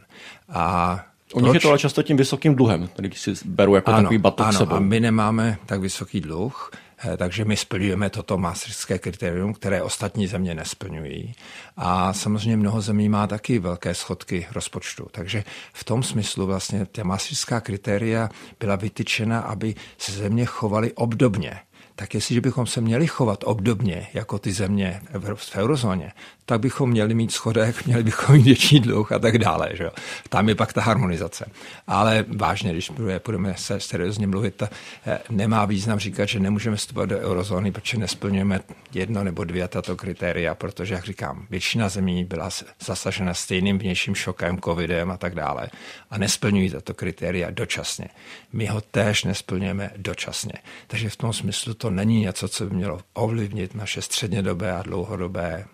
A 0.49 1.05
u 1.35 1.41
nich 1.41 1.55
je 1.55 1.61
to 1.61 1.69
ale 1.69 1.79
často 1.79 2.03
tím 2.03 2.17
vysokým 2.17 2.55
dluhem, 2.55 2.89
který 2.89 3.11
si 3.15 3.35
beru 3.45 3.75
jako 3.75 3.91
ano, 3.91 4.03
takový 4.03 4.19
batok 4.19 4.47
ano, 4.47 4.59
sebou. 4.59 4.75
a 4.75 4.81
my 4.81 5.01
nemáme 5.01 5.59
tak 5.67 5.81
vysoký 5.81 6.21
dluh, 6.21 6.71
takže 7.17 7.45
my 7.45 7.57
splňujeme 7.57 8.11
toto 8.11 8.39
maastrichtské 8.39 8.99
kritérium, 8.99 9.55
které 9.55 9.83
ostatní 9.83 10.27
země 10.27 10.55
nesplňují. 10.55 11.35
A 11.77 12.13
samozřejmě 12.13 12.57
mnoho 12.57 12.81
zemí 12.81 13.09
má 13.09 13.27
taky 13.27 13.59
velké 13.59 13.95
schodky 13.95 14.47
rozpočtu. 14.53 15.07
Takže 15.11 15.45
v 15.73 15.85
tom 15.85 16.03
smyslu 16.03 16.47
vlastně 16.47 16.87
ta 16.87 17.05
maastrichtská 17.05 17.61
kritéria 17.61 18.29
byla 18.61 18.77
vytyčena, 18.77 19.41
aby 19.41 19.75
se 19.99 20.13
země 20.13 20.45
chovaly 20.45 20.93
obdobně 20.93 21.61
tak 22.01 22.15
jestliže 22.15 22.41
bychom 22.41 22.67
se 22.67 22.81
měli 22.81 23.07
chovat 23.07 23.45
obdobně 23.45 24.09
jako 24.15 24.39
ty 24.39 24.53
země 24.53 25.01
v 25.35 25.57
eurozóně, 25.57 26.13
tak 26.51 26.61
bychom 26.61 26.91
měli 26.91 27.15
mít 27.15 27.33
schodek, 27.33 27.87
měli 27.87 28.03
bychom 28.03 28.35
mít 28.35 28.45
větší 28.45 28.81
dluh 28.81 29.13
a 29.13 29.19
tak 29.19 29.39
dále. 29.39 29.69
Že? 29.73 29.91
Tam 30.29 30.49
je 30.49 30.55
pak 30.55 30.73
ta 30.73 30.81
harmonizace. 30.81 31.51
Ale 31.87 32.25
vážně, 32.37 32.73
když 32.73 32.91
budeme 33.27 33.55
se 33.57 33.81
seriózně 33.81 34.27
mluvit, 34.27 34.63
eh, 34.63 35.19
nemá 35.31 35.65
význam 35.65 35.99
říkat, 35.99 36.29
že 36.29 36.41
nemůžeme 36.41 36.77
vstupovat 36.77 37.09
do 37.09 37.19
eurozóny, 37.19 37.73
protože 37.73 37.99
nesplňujeme 37.99 38.61
jedno 38.95 39.25
nebo 39.25 39.45
dvě 39.45 39.69
tato 39.69 39.97
kritéria, 39.97 40.55
protože, 40.55 40.95
jak 40.95 41.05
říkám, 41.05 41.47
většina 41.51 41.89
zemí 41.89 42.25
byla 42.25 42.51
zasažena 42.85 43.35
stejným 43.35 43.79
vnějším 43.79 44.15
šokem, 44.15 44.61
covidem 44.61 45.11
a 45.11 45.17
tak 45.17 45.35
dále 45.35 45.71
a 46.11 46.19
nesplňují 46.19 46.71
tato 46.71 46.95
kritéria 46.95 47.51
dočasně. 47.51 48.09
My 48.53 48.67
ho 48.67 48.81
též 48.81 49.25
nesplňujeme 49.25 49.91
dočasně. 49.97 50.53
Takže 50.87 51.09
v 51.09 51.17
tom 51.17 51.33
smyslu 51.33 51.75
to 51.75 51.91
není 51.91 52.21
něco, 52.21 52.49
co 52.49 52.67
by 52.67 52.77
mělo 52.77 53.01
ovlivnit 53.13 53.75
naše 53.75 54.03
střednědobé 54.03 54.73
a 54.73 54.83
dlouhodobé 54.83 55.65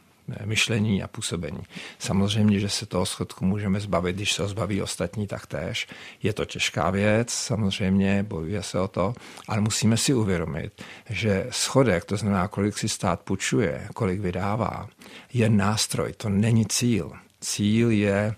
myšlení 0.45 1.03
a 1.03 1.09
působení. 1.09 1.61
Samozřejmě, 1.99 2.61
že 2.61 2.69
se 2.69 2.87
toho 2.87 3.07
schodku 3.07 3.45
můžeme 3.45 3.81
zbavit, 3.81 4.17
když 4.17 4.33
se 4.33 4.43
ho 4.43 4.49
zbaví 4.49 4.83
ostatní, 4.83 5.27
tak 5.27 5.47
též. 5.47 5.87
Je 6.23 6.33
to 6.33 6.45
těžká 6.45 6.91
věc, 6.91 7.31
samozřejmě, 7.31 8.23
bojuje 8.23 8.63
se 8.63 8.81
o 8.81 8.89
to, 8.89 9.15
ale 9.49 9.61
musíme 9.61 9.97
si 9.97 10.15
uvědomit, 10.15 10.83
že 11.11 11.47
schodek, 11.51 12.05
to 12.05 12.17
znamená, 12.17 12.49
kolik 12.49 12.79
si 12.79 12.89
stát 12.89 13.21
půjčuje, 13.21 13.89
kolik 13.95 14.21
vydává, 14.21 14.89
je 15.33 15.51
nástroj, 15.51 16.13
to 16.17 16.29
není 16.29 16.67
cíl. 16.67 17.13
Cíl 17.41 17.91
je 17.91 18.35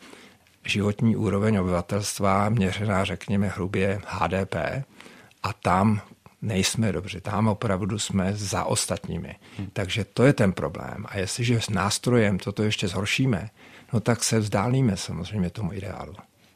životní 0.65 1.17
úroveň 1.17 1.57
obyvatelstva 1.57 2.49
měřená, 2.49 3.05
řekněme, 3.05 3.49
hrubě 3.49 4.01
HDP 4.07 4.55
a 5.43 5.53
tam 5.53 6.01
nejsme 6.43 6.93
dobře, 6.93 7.21
tam 7.21 7.49
opravdu 7.49 7.99
jsme 7.99 8.33
za 8.37 8.65
ostatními. 8.65 9.37
Hmm. 9.59 9.69
Takže 9.73 10.05
to 10.05 10.25
je 10.25 10.33
ten 10.33 10.53
problém. 10.53 11.05
A 11.09 11.19
jestliže 11.19 11.61
s 11.61 11.69
nástrojem 11.69 12.39
toto 12.39 12.63
ještě 12.63 12.89
zhoršíme, 12.89 13.51
no 13.93 14.01
tak 14.01 14.25
se 14.25 14.39
vzdálíme 14.39 14.97
samozřejmě 14.97 15.51
tomu 15.51 15.73
ideálu. 15.73 16.15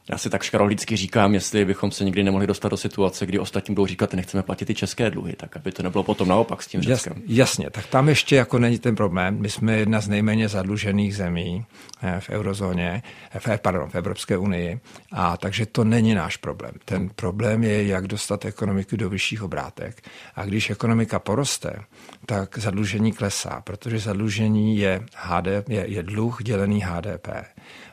Já 0.09 0.17
si 0.17 0.29
tak 0.29 0.43
škarolicky 0.43 0.95
říkám, 0.95 1.33
jestli 1.33 1.65
bychom 1.65 1.91
se 1.91 2.03
nikdy 2.03 2.23
nemohli 2.23 2.47
dostat 2.47 2.69
do 2.69 2.77
situace, 2.77 3.25
kdy 3.25 3.39
ostatním 3.39 3.75
budou 3.75 3.85
říkat, 3.85 4.11
že 4.11 4.17
nechceme 4.17 4.43
platit 4.43 4.65
ty 4.65 4.75
české 4.75 5.09
dluhy, 5.09 5.33
tak 5.33 5.57
aby 5.57 5.71
to 5.71 5.83
nebylo 5.83 6.03
potom 6.03 6.27
naopak 6.27 6.63
s 6.63 6.67
tím 6.67 6.81
Řeckem. 6.81 7.13
Jas, 7.13 7.23
jasně, 7.27 7.69
tak 7.69 7.85
tam 7.87 8.09
ještě 8.09 8.35
jako 8.35 8.59
není 8.59 8.79
ten 8.79 8.95
problém. 8.95 9.41
My 9.41 9.49
jsme 9.49 9.77
jedna 9.77 10.01
z 10.01 10.07
nejméně 10.07 10.49
zadlužených 10.49 11.15
zemí 11.15 11.65
eh, 12.01 12.19
v 12.19 12.29
eurozóně, 12.29 13.03
eh, 13.31 13.39
v, 13.39 13.61
pardon, 13.61 13.89
v 13.89 13.95
Evropské 13.95 14.37
unii, 14.37 14.79
a 15.11 15.37
takže 15.37 15.65
to 15.65 15.83
není 15.83 16.13
náš 16.15 16.37
problém. 16.37 16.71
Ten 16.85 17.09
problém 17.09 17.63
je, 17.63 17.87
jak 17.87 18.07
dostat 18.07 18.45
ekonomiku 18.45 18.95
do 18.95 19.09
vyšších 19.09 19.43
obrátek. 19.43 20.01
A 20.35 20.45
když 20.45 20.69
ekonomika 20.69 21.19
poroste, 21.19 21.75
tak 22.25 22.57
zadlužení 22.57 23.11
klesá, 23.11 23.61
protože 23.61 23.99
zadlužení 23.99 24.77
je, 24.77 25.03
HDP, 25.15 25.69
je, 25.69 25.87
je 25.87 26.03
dluh 26.03 26.43
dělený 26.43 26.81
HDP. 26.81 27.27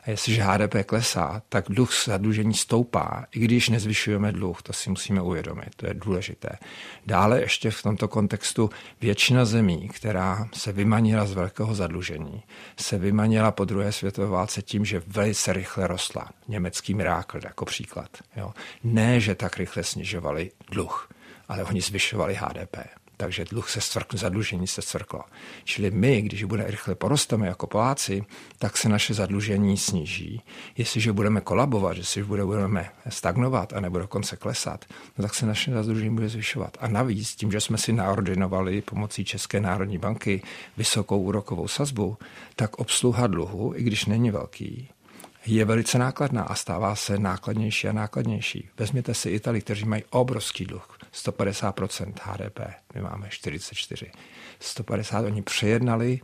A 0.03 0.09
jestliže 0.09 0.43
HDP 0.43 0.75
klesá, 0.85 1.41
tak 1.49 1.65
dluh 1.69 1.89
zadlužení 2.05 2.53
stoupá, 2.53 3.25
i 3.31 3.39
když 3.39 3.69
nezvyšujeme 3.69 4.31
dluh, 4.31 4.61
to 4.61 4.73
si 4.73 4.89
musíme 4.89 5.21
uvědomit, 5.21 5.75
to 5.75 5.87
je 5.87 5.93
důležité. 5.93 6.49
Dále 7.05 7.41
ještě 7.41 7.71
v 7.71 7.83
tomto 7.83 8.07
kontextu 8.07 8.69
většina 9.01 9.45
zemí, 9.45 9.89
která 9.89 10.49
se 10.53 10.71
vymanila 10.71 11.25
z 11.25 11.33
velkého 11.33 11.75
zadlužení, 11.75 12.43
se 12.77 12.97
vymanila 12.97 13.51
po 13.51 13.65
druhé 13.65 13.91
světové 13.91 14.27
válce 14.27 14.61
tím, 14.61 14.85
že 14.85 15.03
velice 15.07 15.53
rychle 15.53 15.87
rostla. 15.87 16.29
Německý 16.47 16.93
mirákl 16.93 17.39
jako 17.43 17.65
příklad. 17.65 18.09
Jo. 18.35 18.53
Ne, 18.83 19.19
že 19.19 19.35
tak 19.35 19.57
rychle 19.57 19.83
snižovali 19.83 20.51
dluh, 20.71 21.09
ale 21.47 21.63
oni 21.63 21.81
zvyšovali 21.81 22.35
HDP 22.35 23.00
takže 23.21 23.45
dluh 23.45 23.69
se 23.69 23.81
stvrkl, 23.81 24.17
zadlužení 24.17 24.67
se 24.67 24.81
stvrklo. 24.81 25.21
Čili 25.63 25.91
my, 25.91 26.21
když 26.21 26.43
bude 26.43 26.63
rychle 26.67 26.95
porosteme 26.95 27.47
jako 27.47 27.67
Poláci, 27.67 28.23
tak 28.59 28.77
se 28.77 28.89
naše 28.89 29.13
zadlužení 29.13 29.77
sníží. 29.77 30.41
Jestliže 30.77 31.13
budeme 31.13 31.41
kolabovat, 31.41 31.97
jestliže 31.97 32.25
budeme 32.25 32.89
stagnovat 33.09 33.73
a 33.73 33.79
nebo 33.79 33.99
dokonce 33.99 34.35
klesat, 34.35 34.85
no 35.17 35.21
tak 35.21 35.33
se 35.33 35.45
naše 35.45 35.71
zadlužení 35.71 36.15
bude 36.15 36.29
zvyšovat. 36.29 36.77
A 36.79 36.87
navíc, 36.87 37.35
tím, 37.35 37.51
že 37.51 37.61
jsme 37.61 37.77
si 37.77 37.93
naordinovali 37.93 38.81
pomocí 38.81 39.25
České 39.25 39.59
národní 39.59 39.97
banky 39.97 40.41
vysokou 40.77 41.21
úrokovou 41.21 41.67
sazbu, 41.67 42.17
tak 42.55 42.79
obsluha 42.79 43.27
dluhu, 43.27 43.73
i 43.75 43.83
když 43.83 44.05
není 44.05 44.31
velký, 44.31 44.89
je 45.45 45.65
velice 45.65 45.97
nákladná 45.97 46.43
a 46.43 46.55
stává 46.55 46.95
se 46.95 47.19
nákladnější 47.19 47.87
a 47.87 47.91
nákladnější. 47.91 48.69
Vezměte 48.77 49.13
si 49.13 49.29
Itali, 49.29 49.61
kteří 49.61 49.85
mají 49.85 50.03
obrovský 50.09 50.65
dluh, 50.65 50.97
150% 51.13 52.13
HDP, 52.21 52.59
my 52.95 53.01
máme 53.01 53.29
44. 53.29 54.11
150 54.59 55.25
oni 55.25 55.41
přejednali 55.41 56.19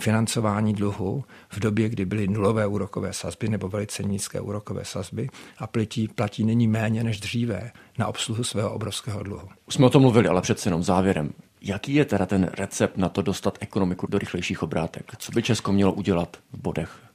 financování 0.00 0.74
dluhu 0.74 1.24
v 1.50 1.60
době, 1.60 1.88
kdy 1.88 2.04
byly 2.04 2.28
nulové 2.28 2.66
úrokové 2.66 3.12
sazby 3.12 3.48
nebo 3.48 3.68
velice 3.68 4.02
nízké 4.02 4.40
úrokové 4.40 4.84
sazby 4.84 5.28
a 5.58 5.66
platí, 5.66 6.08
platí 6.08 6.44
nyní 6.44 6.68
méně 6.68 7.04
než 7.04 7.20
dříve 7.20 7.72
na 7.98 8.06
obsluhu 8.06 8.44
svého 8.44 8.72
obrovského 8.72 9.22
dluhu. 9.22 9.48
Už 9.66 9.74
jsme 9.74 9.86
o 9.86 9.90
tom 9.90 10.02
mluvili, 10.02 10.28
ale 10.28 10.42
přece 10.42 10.68
jenom 10.68 10.82
závěrem. 10.82 11.32
Jaký 11.60 11.94
je 11.94 12.04
teda 12.04 12.26
ten 12.26 12.50
recept 12.58 12.96
na 12.96 13.08
to 13.08 13.22
dostat 13.22 13.58
ekonomiku 13.60 14.06
do 14.06 14.18
rychlejších 14.18 14.62
obrátek? 14.62 15.12
Co 15.18 15.32
by 15.32 15.42
Česko 15.42 15.72
mělo 15.72 15.92
udělat 15.92 16.36
v 16.52 16.58
bodech? 16.58 17.05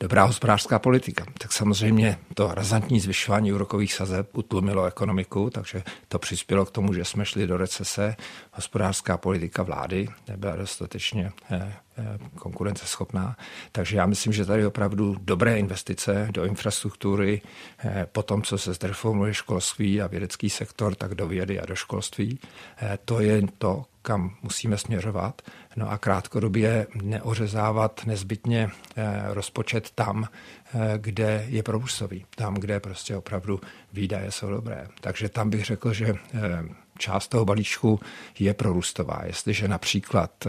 Dobrá 0.00 0.24
hospodářská 0.24 0.78
politika. 0.78 1.24
Tak 1.38 1.52
samozřejmě 1.52 2.18
to 2.34 2.54
razantní 2.54 3.00
zvyšování 3.00 3.52
úrokových 3.52 3.94
sazeb 3.94 4.36
utlumilo 4.36 4.84
ekonomiku, 4.86 5.50
takže 5.50 5.82
to 6.08 6.18
přispělo 6.18 6.64
k 6.64 6.70
tomu, 6.70 6.92
že 6.92 7.04
jsme 7.04 7.24
šli 7.24 7.46
do 7.46 7.56
recese. 7.56 8.16
Hospodářská 8.52 9.16
politika 9.16 9.62
vlády 9.62 10.08
nebyla 10.28 10.56
dostatečně 10.56 11.32
eh, 11.50 11.72
eh, 11.98 12.18
konkurenceschopná. 12.34 13.36
Takže 13.72 13.96
já 13.96 14.06
myslím, 14.06 14.32
že 14.32 14.44
tady 14.44 14.66
opravdu 14.66 15.16
dobré 15.20 15.58
investice 15.58 16.28
do 16.30 16.44
infrastruktury, 16.44 17.42
eh, 17.78 18.06
po 18.12 18.22
tom, 18.22 18.42
co 18.42 18.58
se 18.58 18.74
zreformuje 18.74 19.34
školství 19.34 20.02
a 20.02 20.06
vědecký 20.06 20.50
sektor, 20.50 20.94
tak 20.94 21.14
do 21.14 21.28
vědy 21.28 21.60
a 21.60 21.66
do 21.66 21.74
školství, 21.74 22.38
to 23.04 23.20
je 23.20 23.42
to, 23.58 23.84
kam 24.04 24.36
musíme 24.42 24.78
směřovat. 24.78 25.42
No 25.76 25.90
a 25.90 25.98
krátkodobě 25.98 26.86
neořezávat 27.02 28.00
nezbytně 28.06 28.70
eh, 28.96 29.22
rozpočet 29.28 29.90
tam, 29.90 30.28
eh, 30.74 30.94
kde 30.98 31.44
je 31.48 31.62
prorůstový, 31.62 32.26
tam, 32.36 32.54
kde 32.54 32.80
prostě 32.80 33.16
opravdu 33.16 33.60
výdaje 33.92 34.30
jsou 34.30 34.50
dobré. 34.50 34.88
Takže 35.00 35.28
tam 35.28 35.50
bych 35.50 35.64
řekl, 35.64 35.92
že 35.92 36.06
eh, 36.06 36.40
část 36.98 37.28
toho 37.28 37.44
balíčku 37.44 38.00
je 38.38 38.54
prorůstová. 38.54 39.20
Jestliže 39.24 39.68
například 39.68 40.46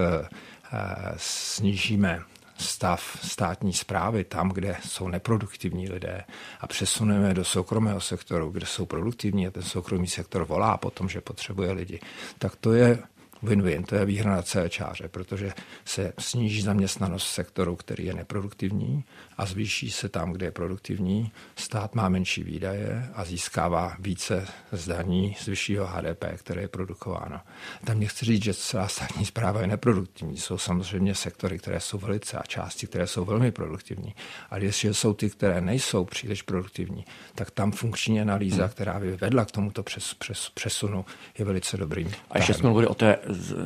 snížíme 1.17 2.21
stav 2.57 3.19
státní 3.23 3.73
zprávy 3.73 4.23
tam, 4.23 4.49
kde 4.49 4.75
jsou 4.85 5.07
neproduktivní 5.07 5.89
lidé 5.89 6.23
a 6.61 6.67
přesuneme 6.67 7.33
do 7.33 7.43
soukromého 7.43 8.01
sektoru, 8.01 8.49
kde 8.49 8.65
jsou 8.65 8.85
produktivní 8.85 9.47
a 9.47 9.51
ten 9.51 9.63
soukromý 9.63 10.07
sektor 10.07 10.45
volá 10.45 10.77
potom, 10.77 11.09
že 11.09 11.21
potřebuje 11.21 11.71
lidi, 11.71 11.99
tak 12.39 12.55
to 12.55 12.73
je 12.73 12.99
win-win, 13.45 13.83
to 13.83 13.95
je 13.95 14.05
výhra 14.05 14.31
na 14.31 14.41
celé 14.41 14.69
čáře, 14.69 15.07
protože 15.07 15.53
se 15.85 16.13
sníží 16.19 16.61
zaměstnanost 16.61 17.27
sektoru, 17.27 17.75
který 17.75 18.05
je 18.05 18.13
neproduktivní 18.13 19.03
a 19.37 19.45
zvýší 19.45 19.91
se 19.91 20.09
tam, 20.09 20.31
kde 20.31 20.45
je 20.45 20.51
produktivní. 20.51 21.31
Stát 21.55 21.95
má 21.95 22.09
menší 22.09 22.43
výdaje 22.43 23.09
a 23.13 23.25
získává 23.25 23.95
více 23.99 24.47
zdaní 24.71 25.35
z 25.39 25.45
vyššího 25.45 25.87
HDP, 25.87 26.25
které 26.37 26.61
je 26.61 26.67
produkováno. 26.67 27.41
Tam 27.83 27.99
nechci 27.99 28.25
říct, 28.25 28.43
že 28.43 28.53
celá 28.53 28.87
státní 28.87 29.25
zpráva 29.25 29.61
je 29.61 29.67
neproduktivní. 29.67 30.37
Jsou 30.37 30.57
samozřejmě 30.57 31.15
sektory, 31.15 31.57
které 31.57 31.79
jsou 31.79 31.97
velice 31.97 32.37
a 32.37 32.43
části, 32.43 32.87
které 32.87 33.07
jsou 33.07 33.25
velmi 33.25 33.51
produktivní. 33.51 34.15
Ale 34.49 34.63
jestli 34.63 34.93
jsou 34.93 35.13
ty, 35.13 35.29
které 35.29 35.61
nejsou 35.61 36.05
příliš 36.05 36.41
produktivní, 36.41 37.05
tak 37.35 37.51
tam 37.51 37.71
funkční 37.71 38.21
analýza, 38.21 38.63
hmm. 38.63 38.71
která 38.71 38.99
by 38.99 39.17
vedla 39.17 39.45
k 39.45 39.51
tomuto 39.51 39.83
přes, 39.83 40.13
přes, 40.13 40.49
přesunu, 40.49 41.05
je 41.37 41.45
velice 41.45 41.77
dobrým. 41.77 42.11
A 42.31 42.37
ještě 42.37 42.53
jsme 42.53 42.69
mluvili 42.69 42.87
o 42.87 42.93
té 42.93 43.17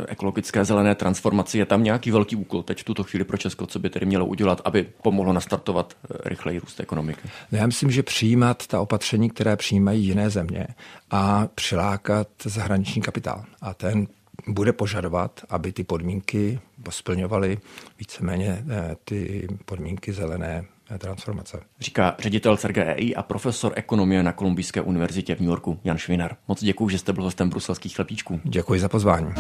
ekologické 0.08 0.66
zelené 0.66 0.96
transformaci. 0.96 1.58
Je 1.58 1.66
tam 1.66 1.84
nějaký 1.84 2.12
velký 2.12 2.36
úkol 2.36 2.64
teď 2.64 2.82
v 2.82 2.84
tuto 2.84 3.04
chvíli 3.04 3.24
pro 3.24 3.38
Česko, 3.38 3.66
co 3.66 3.80
by 3.80 3.90
tedy 3.90 4.06
mělo 4.06 4.26
udělat, 4.26 4.62
aby 4.66 4.88
pomohlo 5.02 5.34
nastartovat 5.34 5.94
eh, 5.94 6.30
rychleji 6.30 6.60
růst 6.60 6.80
ekonomiky? 6.80 7.22
No 7.52 7.58
já 7.58 7.68
myslím, 7.68 7.92
že 7.92 8.04
přijímat 8.04 8.68
ta 8.68 8.82
opatření, 8.82 9.30
které 9.30 9.56
přijímají 9.56 10.06
jiné 10.06 10.30
země 10.30 10.68
a 11.12 11.48
přilákat 11.56 12.28
zahraniční 12.44 13.02
kapitál. 13.02 13.44
A 13.62 13.74
ten 13.74 14.08
bude 14.48 14.74
požadovat, 14.74 15.42
aby 15.50 15.72
ty 15.72 15.84
podmínky 15.84 16.60
splňovaly 16.90 17.58
víceméně 18.00 18.66
eh, 18.70 18.96
ty 19.06 19.48
podmínky 19.66 20.14
zelené 20.14 20.66
transformace. 20.98 21.60
Říká 21.80 22.16
ředitel 22.20 22.58
CERGEI 22.58 23.16
a 23.16 23.24
profesor 23.24 23.74
ekonomie 23.76 24.24
na 24.24 24.32
Kolumbijské 24.32 24.82
univerzitě 24.82 25.36
v 25.36 25.40
New 25.40 25.50
Yorku 25.50 25.80
Jan 25.84 25.98
Švinar. 25.98 26.36
Moc 26.48 26.64
děkuji, 26.64 26.90
že 26.90 26.98
jste 26.98 27.14
byl 27.14 27.24
hostem 27.24 27.50
bruselských 27.50 27.96
chlebíčků. 27.96 28.40
Děkuji 28.44 28.80
za 28.80 28.90
pozvání. 28.90 29.34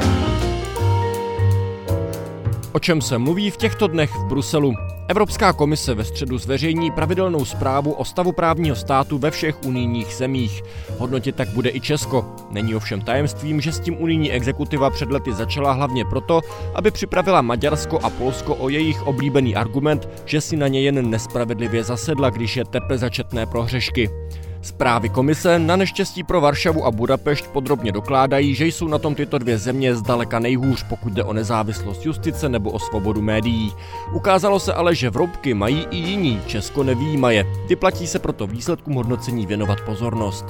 O 2.72 2.80
čem 2.80 3.02
se 3.02 3.18
mluví 3.18 3.50
v 3.50 3.58
těchto 3.58 3.88
dnech 3.88 4.12
v 4.16 4.28
Bruselu? 4.28 4.99
Evropská 5.10 5.54
komise 5.54 5.94
ve 5.94 6.06
středu 6.06 6.38
zveřejní 6.38 6.92
pravidelnou 6.92 7.46
zprávu 7.46 7.92
o 7.92 8.06
stavu 8.06 8.32
právního 8.32 8.76
státu 8.76 9.18
ve 9.18 9.32
všech 9.32 9.64
unijních 9.66 10.16
zemích. 10.16 10.64
Hodnotit 10.98 11.36
tak 11.36 11.50
bude 11.50 11.70
i 11.70 11.82
Česko. 11.82 12.26
Není 12.52 12.76
ovšem 12.76 13.02
tajemstvím, 13.02 13.62
že 13.62 13.72
s 13.72 13.80
tím 13.80 14.02
unijní 14.02 14.32
exekutiva 14.32 14.90
před 14.90 15.12
lety 15.12 15.34
začala 15.34 15.72
hlavně 15.72 16.06
proto, 16.06 16.42
aby 16.76 16.92
připravila 16.92 17.42
Maďarsko 17.42 18.00
a 18.00 18.10
Polsko 18.10 18.56
o 18.56 18.70
jejich 18.70 19.08
oblíbený 19.08 19.56
argument, 19.56 20.10
že 20.26 20.42
si 20.42 20.58
na 20.58 20.68
ně 20.68 20.82
jen 20.82 21.10
nespravedlivě 21.10 21.84
zasedla, 21.84 22.30
když 22.30 22.58
je 22.58 22.66
tepe 22.66 22.98
začetné 22.98 23.46
prohřešky. 23.46 24.10
Zprávy 24.62 25.10
komise 25.10 25.60
na 25.60 25.76
neštěstí 25.76 26.24
pro 26.24 26.42
Varšavu 26.42 26.86
a 26.86 26.92
Budapešť 26.92 27.48
podrobně 27.48 27.92
dokládají, 27.92 28.56
že 28.56 28.66
jsou 28.66 28.88
na 28.88 28.98
tom 28.98 29.16
tyto 29.16 29.38
dvě 29.38 29.58
země 29.58 29.96
zdaleka 29.96 30.40
nejhůř, 30.40 30.86
pokud 30.90 31.14
jde 31.14 31.24
o 31.24 31.34
nezávislost 31.34 32.06
justice 32.06 32.50
nebo 32.50 32.72
o 32.72 32.80
svobodu 32.80 33.22
médií. 33.22 33.74
Ukázalo 34.14 34.60
se 34.60 34.74
ale, 34.74 34.96
že 34.96 35.10
vroubky 35.10 35.54
mají 35.54 35.88
i 35.92 35.98
jiní, 35.98 36.42
Česko 36.48 36.84
nevýjímaje. 36.84 37.46
Vyplatí 37.68 38.08
se 38.08 38.20
proto 38.20 38.48
výsledkům 38.48 38.94
hodnocení 38.94 39.46
věnovat 39.46 39.82
pozornost. 39.82 40.46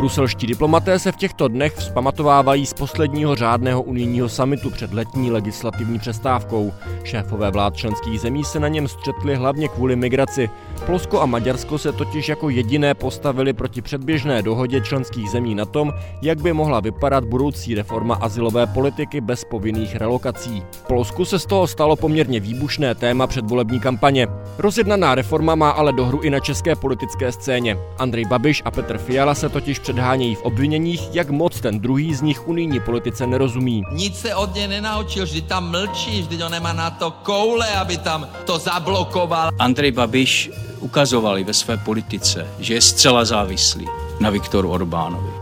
Bruselští 0.00 0.46
diplomaté 0.46 0.98
se 0.98 1.12
v 1.12 1.16
těchto 1.16 1.48
dnech 1.48 1.74
vzpamatovávají 1.76 2.66
z 2.66 2.74
posledního 2.74 3.36
řádného 3.36 3.82
unijního 3.82 4.28
samitu 4.28 4.70
před 4.70 4.92
letní 4.92 5.30
legislativní 5.30 5.98
přestávkou. 5.98 6.72
Šéfové 7.04 7.50
vlád 7.50 7.76
členských 7.76 8.20
zemí 8.20 8.44
se 8.44 8.60
na 8.60 8.68
něm 8.68 8.88
střetli 8.88 9.36
hlavně 9.36 9.68
kvůli 9.68 9.96
migraci. 9.96 10.50
Polsko 10.80 11.20
a 11.20 11.26
Maďarsko 11.26 11.78
se 11.78 11.92
totiž 11.92 12.28
jako 12.28 12.50
jediné 12.50 12.94
postavili 12.94 13.52
proti 13.52 13.82
předběžné 13.82 14.42
dohodě 14.42 14.80
členských 14.80 15.30
zemí 15.30 15.54
na 15.54 15.64
tom, 15.64 15.92
jak 16.22 16.42
by 16.42 16.52
mohla 16.52 16.80
vypadat 16.80 17.24
budoucí 17.24 17.74
reforma 17.74 18.14
asilové 18.14 18.66
politiky 18.66 19.20
bez 19.20 19.44
povinných 19.44 19.96
relokací. 19.96 20.62
V 20.72 20.82
Polsku 20.82 21.24
se 21.24 21.38
z 21.38 21.46
toho 21.46 21.66
stalo 21.66 21.96
poměrně 21.96 22.40
výbušné 22.40 22.94
téma 22.94 23.26
předvolební 23.26 23.80
kampaně. 23.80 24.28
Rozjednaná 24.58 25.14
reforma 25.14 25.54
má 25.54 25.70
ale 25.70 25.92
dohru 25.92 26.20
i 26.20 26.30
na 26.30 26.40
české 26.40 26.76
politické 26.76 27.32
scéně. 27.32 27.76
Andrej 27.98 28.24
Babiš 28.24 28.62
a 28.64 28.70
Petr 28.70 28.98
Fiala 28.98 29.34
se 29.34 29.48
totiž 29.48 29.78
předhánějí 29.78 30.34
v 30.34 30.42
obviněních, 30.42 31.14
jak 31.14 31.30
moc 31.30 31.60
ten 31.60 31.80
druhý 31.80 32.14
z 32.14 32.22
nich 32.22 32.48
unijní 32.48 32.80
politice 32.80 33.26
nerozumí. 33.26 33.82
Nic 33.92 34.18
se 34.18 34.34
od 34.34 34.54
něj 34.54 34.68
nenaučil, 34.68 35.24
vždy 35.24 35.42
tam 35.42 35.70
mlčí, 35.70 36.22
vždy 36.22 36.44
on 36.44 36.52
nemá 36.52 36.72
na 36.72 36.90
to 36.90 37.10
koule, 37.10 37.66
aby 37.66 37.96
tam 37.96 38.28
to 38.44 38.58
zablokoval. 38.58 39.50
Andrej 39.58 39.92
Babiš 39.92 40.50
ukazovali 40.80 41.44
ve 41.44 41.54
své 41.54 41.76
politice, 41.76 42.46
že 42.58 42.74
je 42.74 42.80
zcela 42.80 43.24
závislý 43.24 43.86
na 44.20 44.30
Viktoru 44.30 44.70
Orbánovi. 44.70 45.39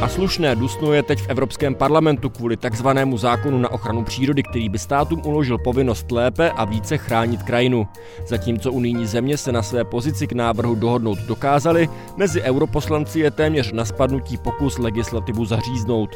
A 0.00 0.08
slušné 0.08 0.56
dusno 0.56 0.92
je 0.92 1.02
teď 1.02 1.18
v 1.18 1.28
Evropském 1.28 1.74
parlamentu 1.74 2.30
kvůli 2.30 2.56
takzvanému 2.56 3.18
zákonu 3.18 3.58
na 3.58 3.72
ochranu 3.72 4.04
přírody, 4.04 4.42
který 4.42 4.68
by 4.68 4.78
státům 4.78 5.22
uložil 5.24 5.58
povinnost 5.58 6.12
lépe 6.12 6.50
a 6.50 6.64
více 6.64 6.98
chránit 6.98 7.42
krajinu. 7.42 7.88
Zatímco 8.26 8.72
unijní 8.72 9.06
země 9.06 9.36
se 9.36 9.52
na 9.52 9.62
své 9.62 9.84
pozici 9.84 10.26
k 10.26 10.32
návrhu 10.32 10.74
dohodnout 10.74 11.18
dokázali, 11.18 11.88
mezi 12.16 12.42
europoslanci 12.42 13.20
je 13.20 13.30
téměř 13.30 13.72
na 13.72 13.84
spadnutí 13.84 14.36
pokus 14.36 14.78
legislativu 14.78 15.44
zaříznout. 15.44 16.10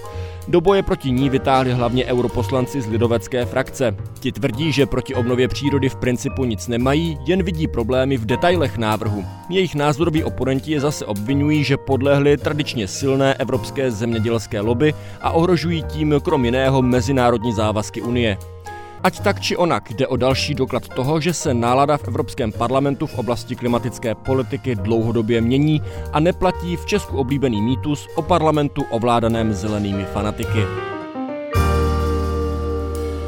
Do 0.49 0.61
boje 0.61 0.83
proti 0.83 1.11
ní 1.11 1.31
vytáhli 1.31 1.73
hlavně 1.73 2.05
europoslanci 2.05 2.81
z 2.81 2.87
lidovecké 2.87 3.47
frakce. 3.47 3.97
Ti 4.21 4.33
tvrdí, 4.33 4.73
že 4.73 4.87
proti 4.87 5.15
obnově 5.15 5.49
přírody 5.49 5.89
v 5.89 5.97
principu 5.97 6.45
nic 6.45 6.69
nemají, 6.69 7.19
jen 7.27 7.43
vidí 7.43 7.69
problémy 7.69 8.17
v 8.17 8.27
detailech 8.27 8.79
návrhu. 8.79 9.25
Jejich 9.49 9.75
názoroví 9.75 10.25
oponenti 10.25 10.73
je 10.73 10.81
zase 10.81 11.07
obvinují, 11.07 11.65
že 11.65 11.77
podlehli 11.77 12.37
tradičně 12.37 12.89
silné 12.89 13.35
evropské 13.69 13.91
zemědělské 13.91 14.61
lobby 14.61 14.95
a 15.21 15.31
ohrožují 15.31 15.83
tím 15.83 16.15
krom 16.23 16.45
jiného 16.45 16.83
mezinárodní 16.83 17.53
závazky 17.53 18.03
Unie. 18.03 18.39
Ať 19.03 19.21
tak 19.21 19.41
či 19.41 19.57
onak 19.57 19.93
jde 19.93 20.07
o 20.07 20.17
další 20.17 20.55
doklad 20.55 20.89
toho, 20.89 21.21
že 21.21 21.35
se 21.35 21.55
nálada 21.55 21.97
v 21.97 22.09
Evropském 22.09 22.53
parlamentu 22.53 23.07
v 23.07 23.19
oblasti 23.19 23.57
klimatické 23.57 24.15
politiky 24.15 24.75
dlouhodobě 24.75 25.41
mění 25.41 25.83
a 26.13 26.21
neplatí 26.21 26.77
v 26.77 26.87
Česku 26.87 27.19
oblíbený 27.19 27.63
mýtus 27.63 28.09
o 28.17 28.23
parlamentu 28.23 28.83
ovládaném 28.91 29.53
zelenými 29.53 30.05
fanatiky. 30.05 30.65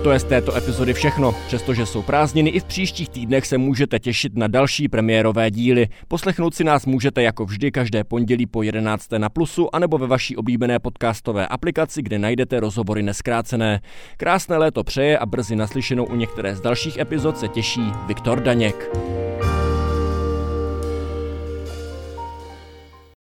To 0.03 0.11
je 0.11 0.19
z 0.19 0.25
této 0.25 0.57
epizody 0.57 0.93
všechno. 0.95 1.35
Přestože 1.47 1.87
jsou 1.87 2.03
prázdniny, 2.03 2.51
i 2.51 2.61
v 2.61 2.65
příštích 2.65 3.09
týdnech 3.09 3.47
se 3.47 3.59
můžete 3.59 3.99
těšit 3.99 4.37
na 4.37 4.47
další 4.49 4.89
premiérové 4.89 5.51
díly. 5.51 5.89
Poslechnout 6.09 6.55
si 6.55 6.65
nás 6.65 6.87
můžete 6.87 7.23
jako 7.23 7.45
vždy 7.45 7.71
každé 7.71 8.05
pondělí 8.05 8.47
po 8.47 8.63
11. 8.63 9.13
na 9.19 9.29
Plusu 9.29 9.75
anebo 9.75 9.99
ve 9.99 10.07
vaší 10.07 10.37
oblíbené 10.37 10.79
podcastové 10.79 11.47
aplikaci, 11.47 12.03
kde 12.03 12.19
najdete 12.19 12.61
rozhovory 12.61 13.03
neskrácené. 13.03 13.81
Krásné 14.17 14.57
léto 14.57 14.85
přeje 14.85 15.19
a 15.19 15.27
brzy 15.27 15.57
naslyšenou 15.57 16.05
u 16.05 16.17
některé 16.17 16.57
z 16.57 16.61
dalších 16.61 16.99
epizod 16.99 17.39
se 17.39 17.49
těší 17.49 17.93
Viktor 18.07 18.41
Daněk. 18.41 18.91